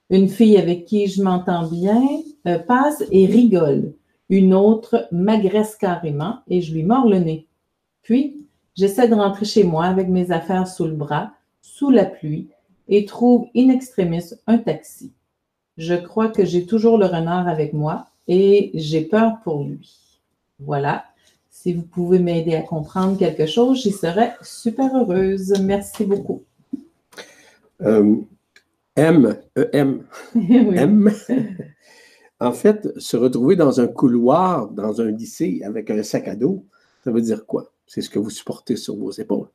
Une 0.09 0.29
fille 0.29 0.57
avec 0.57 0.85
qui 0.85 1.07
je 1.07 1.21
m'entends 1.21 1.67
bien 1.67 2.01
euh, 2.47 2.57
passe 2.59 3.03
et 3.11 3.25
rigole. 3.25 3.93
Une 4.29 4.53
autre 4.53 5.07
m'agresse 5.11 5.75
carrément 5.75 6.39
et 6.47 6.61
je 6.61 6.73
lui 6.73 6.83
mords 6.83 7.07
le 7.07 7.19
nez. 7.19 7.47
Puis, 8.01 8.45
j'essaie 8.75 9.07
de 9.07 9.15
rentrer 9.15 9.45
chez 9.45 9.63
moi 9.63 9.85
avec 9.85 10.07
mes 10.07 10.31
affaires 10.31 10.67
sous 10.67 10.85
le 10.85 10.95
bras, 10.95 11.31
sous 11.61 11.89
la 11.89 12.05
pluie, 12.05 12.49
et 12.87 13.05
trouve 13.05 13.47
in 13.55 13.69
extremis 13.69 14.33
un 14.47 14.57
taxi. 14.57 15.13
Je 15.77 15.93
crois 15.93 16.29
que 16.29 16.43
j'ai 16.43 16.65
toujours 16.65 16.97
le 16.97 17.05
renard 17.05 17.47
avec 17.47 17.73
moi 17.73 18.07
et 18.27 18.71
j'ai 18.73 19.01
peur 19.01 19.37
pour 19.43 19.63
lui. 19.63 20.19
Voilà. 20.59 21.05
Si 21.49 21.73
vous 21.73 21.83
pouvez 21.83 22.19
m'aider 22.19 22.55
à 22.55 22.61
comprendre 22.61 23.17
quelque 23.17 23.45
chose, 23.45 23.81
j'y 23.81 23.91
serais 23.91 24.33
super 24.41 24.95
heureuse. 24.95 25.53
Merci 25.61 26.05
beaucoup. 26.05 26.43
Euh, 27.81 28.17
M, 28.99 29.37
E, 29.57 29.69
M. 29.71 30.05
M. 30.35 31.11
En 32.41 32.53
fait, 32.53 32.87
se 32.97 33.17
retrouver 33.17 33.57
dans 33.57 33.81
un 33.81 33.87
couloir, 33.87 34.69
dans 34.69 35.01
un 35.01 35.11
lycée 35.11 35.61
avec 35.63 35.89
un 35.89 36.03
sac 36.03 36.27
à 36.29 36.35
dos, 36.37 36.65
ça 37.03 37.11
veut 37.11 37.21
dire 37.21 37.45
quoi? 37.45 37.73
C'est 37.85 38.01
ce 38.01 38.09
que 38.09 38.17
vous 38.17 38.29
supportez 38.29 38.77
sur 38.77 38.95
vos 38.95 39.11
épaules. 39.11 39.49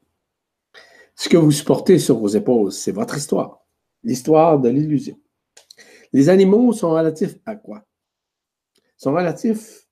Ce 1.16 1.30
que 1.30 1.38
vous 1.38 1.50
supportez 1.50 1.98
sur 1.98 2.18
vos 2.18 2.28
épaules, 2.28 2.72
c'est 2.72 2.92
votre 2.92 3.16
histoire, 3.16 3.64
l'histoire 4.02 4.60
de 4.60 4.68
l'illusion. 4.68 5.18
Les 6.12 6.28
animaux 6.28 6.74
sont 6.74 6.90
relatifs 6.90 7.36
à 7.46 7.56
quoi? 7.56 7.86
Ils 8.76 9.02
sont 9.02 9.14
relatifs 9.14 9.88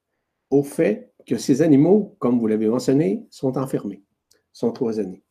au 0.50 0.62
fait 0.62 1.14
que 1.26 1.38
ces 1.38 1.62
animaux, 1.62 2.16
comme 2.18 2.38
vous 2.38 2.46
l'avez 2.46 2.68
mentionné, 2.68 3.26
sont 3.30 3.56
enfermés, 3.56 4.02
sont 4.52 4.70
cloisonnés. 4.70 5.24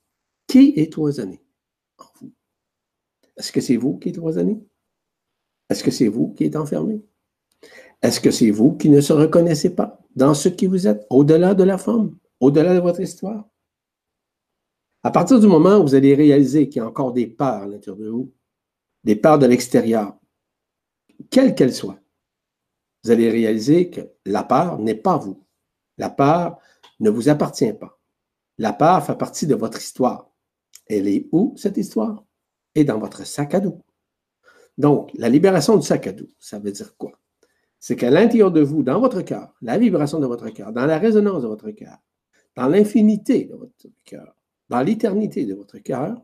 Qui 0.48 0.74
est 0.78 0.92
cloisonné 0.92 1.44
en 2.00 2.06
vous? 2.20 2.32
Est-ce 3.42 3.52
que 3.52 3.60
c'est 3.60 3.76
vous 3.76 3.98
qui 3.98 4.10
êtes 4.10 4.20
cloisonné? 4.20 4.64
Est-ce 5.68 5.84
que 5.84 5.90
c'est 5.90 6.10
vous 6.10 6.32
qui 6.36 6.44
êtes 6.44 6.56
enfermé? 6.56 7.04
Est-ce 8.00 8.20
que 8.20 8.30
c'est 8.30 8.52
vous 8.52 8.78
qui 8.78 8.88
ne 8.88 9.02
se 9.02 9.14
reconnaissez 9.14 9.74
pas 9.74 10.00
dans 10.16 10.36
ce 10.36 10.48
qui 10.48 10.68
vous 10.68 10.86
êtes, 10.86 11.08
au-delà 11.10 11.56
de 11.56 11.64
la 11.64 11.80
forme, 11.80 12.16
au-delà 12.40 12.76
de 12.76 12.80
votre 12.80 13.00
histoire? 13.00 13.50
À 15.02 15.10
partir 15.10 15.40
du 15.40 15.48
moment 15.48 15.78
où 15.78 15.82
vous 15.82 15.96
allez 15.96 16.14
réaliser 16.14 16.70
qu'il 16.70 16.84
y 16.84 16.86
a 16.86 16.88
encore 16.88 17.14
des 17.14 17.26
peurs 17.26 17.64
à 17.64 17.66
l'intérieur 17.66 17.98
de 17.98 18.10
vous, 18.10 18.32
des 19.04 19.16
peurs 19.16 19.40
de 19.40 19.48
l'extérieur, 19.48 20.16
quelles 21.32 21.56
qu'elles 21.56 21.74
soient, 21.74 22.00
vous 23.04 23.10
allez 23.10 23.32
réaliser 23.32 23.90
que 23.90 24.02
la 24.24 24.44
peur 24.44 24.78
n'est 24.78 24.94
pas 24.94 25.18
vous. 25.18 25.44
La 25.98 26.12
peur 26.12 26.60
ne 27.00 27.10
vous 27.10 27.28
appartient 27.28 27.74
pas. 27.74 28.00
La 28.60 28.72
peur 28.72 29.04
fait 29.04 29.18
partie 29.18 29.48
de 29.48 29.56
votre 29.56 29.80
histoire. 29.80 30.30
Elle 30.86 31.08
est 31.08 31.28
où, 31.32 31.56
cette 31.58 31.78
histoire? 31.78 32.24
Et 32.76 32.84
dans 32.84 33.00
votre 33.00 33.26
sac 33.26 33.54
à 33.54 33.60
dos. 33.60 33.82
Donc, 34.78 35.12
la 35.16 35.30
libération 35.30 35.78
du 35.78 35.86
sac 35.86 36.08
à 36.08 36.14
dos, 36.14 36.30
ça 36.40 36.60
veut 36.60 36.72
dire 36.72 36.96
quoi? 36.98 37.12
C'est 37.80 37.96
qu'à 37.96 38.12
l'intérieur 38.12 38.52
de 38.52 38.62
vous, 38.62 38.84
dans 38.84 39.00
votre 39.00 39.22
cœur, 39.22 39.54
la 39.62 39.78
vibration 39.78 40.20
de 40.20 40.28
votre 40.28 40.50
cœur, 40.50 40.72
dans 40.72 40.86
la 40.86 41.00
résonance 41.00 41.42
de 41.42 41.48
votre 41.48 41.72
cœur, 41.72 41.98
dans 42.56 42.68
l'infinité 42.68 43.46
de 43.46 43.56
votre 43.56 43.88
cœur, 44.06 44.36
dans 44.70 44.82
l'éternité 44.82 45.46
de 45.46 45.54
votre 45.54 45.80
cœur, 45.80 46.22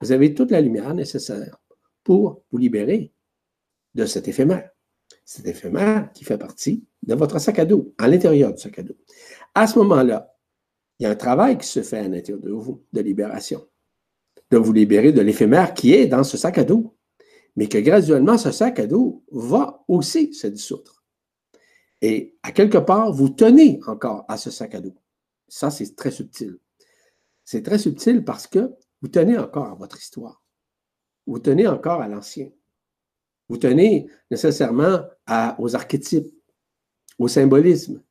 vous 0.00 0.12
avez 0.12 0.34
toute 0.34 0.50
la 0.50 0.60
lumière 0.60 0.94
nécessaire 0.94 1.58
pour 2.02 2.44
vous 2.50 2.58
libérer 2.58 3.12
de 3.94 4.06
cet 4.06 4.28
éphémère. 4.28 4.70
Cet 5.24 5.46
éphémère 5.46 6.10
qui 6.12 6.24
fait 6.24 6.38
partie 6.38 6.84
de 7.02 7.14
votre 7.14 7.38
sac 7.38 7.58
à 7.58 7.64
dos, 7.64 7.94
à 7.98 8.08
l'intérieur 8.08 8.52
du 8.52 8.60
sac 8.60 8.78
à 8.78 8.82
dos. 8.82 8.96
À 9.54 9.66
ce 9.66 9.78
moment-là, 9.78 10.34
il 10.98 11.04
y 11.04 11.06
a 11.06 11.10
un 11.10 11.16
travail 11.16 11.58
qui 11.58 11.66
se 11.66 11.82
fait 11.82 11.98
à 11.98 12.08
l'intérieur 12.08 12.42
de 12.42 12.50
vous, 12.50 12.84
de 12.92 13.00
libération, 13.00 13.66
de 14.54 14.58
vous 14.58 14.72
libérer 14.72 15.12
de 15.12 15.20
l'éphémère 15.20 15.74
qui 15.74 15.94
est 15.94 16.06
dans 16.06 16.22
ce 16.22 16.36
sac 16.36 16.58
à 16.58 16.64
dos, 16.64 16.96
mais 17.56 17.68
que 17.68 17.78
graduellement, 17.78 18.38
ce 18.38 18.52
sac 18.52 18.78
à 18.78 18.86
dos 18.86 19.24
va 19.32 19.84
aussi 19.88 20.32
se 20.32 20.46
dissoudre. 20.46 21.02
Et 22.00 22.36
à 22.44 22.52
quelque 22.52 22.78
part, 22.78 23.12
vous 23.12 23.30
tenez 23.30 23.80
encore 23.88 24.24
à 24.28 24.36
ce 24.36 24.50
sac 24.50 24.76
à 24.76 24.80
dos. 24.80 24.94
Ça, 25.48 25.70
c'est 25.70 25.96
très 25.96 26.12
subtil. 26.12 26.58
C'est 27.44 27.62
très 27.62 27.78
subtil 27.78 28.24
parce 28.24 28.46
que 28.46 28.72
vous 29.02 29.08
tenez 29.08 29.36
encore 29.36 29.66
à 29.66 29.74
votre 29.74 29.98
histoire. 29.98 30.42
Vous 31.26 31.40
tenez 31.40 31.66
encore 31.66 32.00
à 32.00 32.06
l'ancien. 32.06 32.50
Vous 33.48 33.56
tenez 33.56 34.08
nécessairement 34.30 35.00
aux 35.58 35.74
archétypes, 35.74 36.32
au 37.18 37.26
symbolisme, 37.26 38.02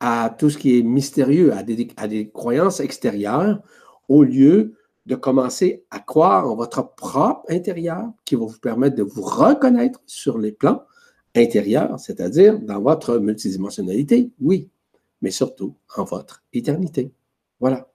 à 0.00 0.34
tout 0.36 0.50
ce 0.50 0.58
qui 0.58 0.78
est 0.78 0.82
mystérieux, 0.82 1.52
à 1.54 1.62
des, 1.62 2.30
croyances 2.30 2.80
extérieures, 2.80 3.62
au 4.08 4.22
lieu 4.22 4.74
de 5.06 5.14
commencer 5.14 5.84
à 5.90 5.98
croire 5.98 6.48
en 6.48 6.54
votre 6.54 6.94
propre 6.94 7.44
intérieur 7.50 8.12
qui 8.24 8.36
va 8.36 8.46
vous 8.46 8.58
permettre 8.58 8.96
de 8.96 9.02
vous 9.02 9.22
reconnaître 9.22 10.00
sur 10.06 10.38
les 10.38 10.52
plans 10.52 10.84
intérieurs, 11.34 11.98
c'est-à-dire 11.98 12.58
dans 12.60 12.80
votre 12.80 13.18
multidimensionnalité, 13.18 14.30
oui, 14.40 14.70
mais 15.20 15.30
surtout 15.30 15.74
en 15.96 16.04
votre 16.04 16.44
éternité. 16.52 17.12
Voilà. 17.58 17.88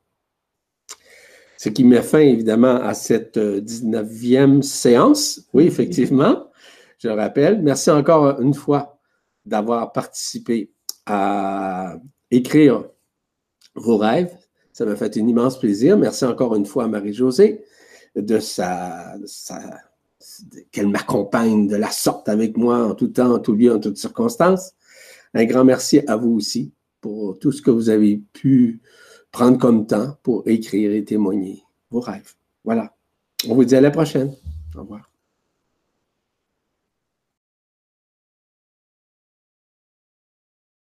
Ce 1.57 1.69
qui 1.69 1.83
met 1.83 2.01
fin 2.01 2.19
évidemment 2.19 2.75
à 2.75 2.93
cette 2.93 3.37
19e 3.37 4.61
séance. 4.61 5.41
Oui, 5.53 5.65
effectivement, 5.65 6.51
je 6.99 7.09
rappelle. 7.09 7.61
Merci 7.61 7.89
encore 7.89 8.39
une 8.41 8.53
fois 8.53 8.99
d'avoir 9.45 9.91
participé 9.91 10.71
à 11.05 11.97
écrire 12.29 12.85
vos 13.75 13.97
rêves. 13.97 14.35
Ça 14.77 14.85
m'a 14.85 14.95
fait 14.95 15.17
un 15.17 15.27
immense 15.27 15.57
plaisir. 15.57 15.97
Merci 15.97 16.23
encore 16.23 16.53
une 16.53 16.67
fois 16.67 16.83
à 16.83 16.87
Marie-Josée 16.87 17.63
de 18.15 18.37
sa, 18.37 19.15
qu'elle 20.71 20.87
m'accompagne 20.87 21.67
de 21.67 21.75
la 21.75 21.89
sorte 21.89 22.29
avec 22.29 22.57
moi 22.57 22.85
en 22.85 22.93
tout 22.93 23.07
temps, 23.07 23.33
en 23.33 23.39
tout 23.39 23.55
lieu, 23.55 23.73
en 23.73 23.79
toutes 23.79 23.97
circonstances. 23.97 24.73
Un 25.33 25.45
grand 25.45 25.65
merci 25.65 26.01
à 26.05 26.15
vous 26.15 26.29
aussi 26.29 26.73
pour 27.01 27.39
tout 27.39 27.51
ce 27.51 27.63
que 27.63 27.71
vous 27.71 27.89
avez 27.89 28.21
pu 28.33 28.79
prendre 29.31 29.57
comme 29.57 29.87
temps 29.87 30.15
pour 30.21 30.47
écrire 30.47 30.91
et 30.91 31.03
témoigner 31.03 31.63
vos 31.89 31.99
rêves. 31.99 32.35
Voilà. 32.63 32.95
On 33.49 33.55
vous 33.55 33.65
dit 33.65 33.75
à 33.75 33.81
la 33.81 33.89
prochaine. 33.89 34.31
Au 34.75 34.81
revoir. 34.81 35.06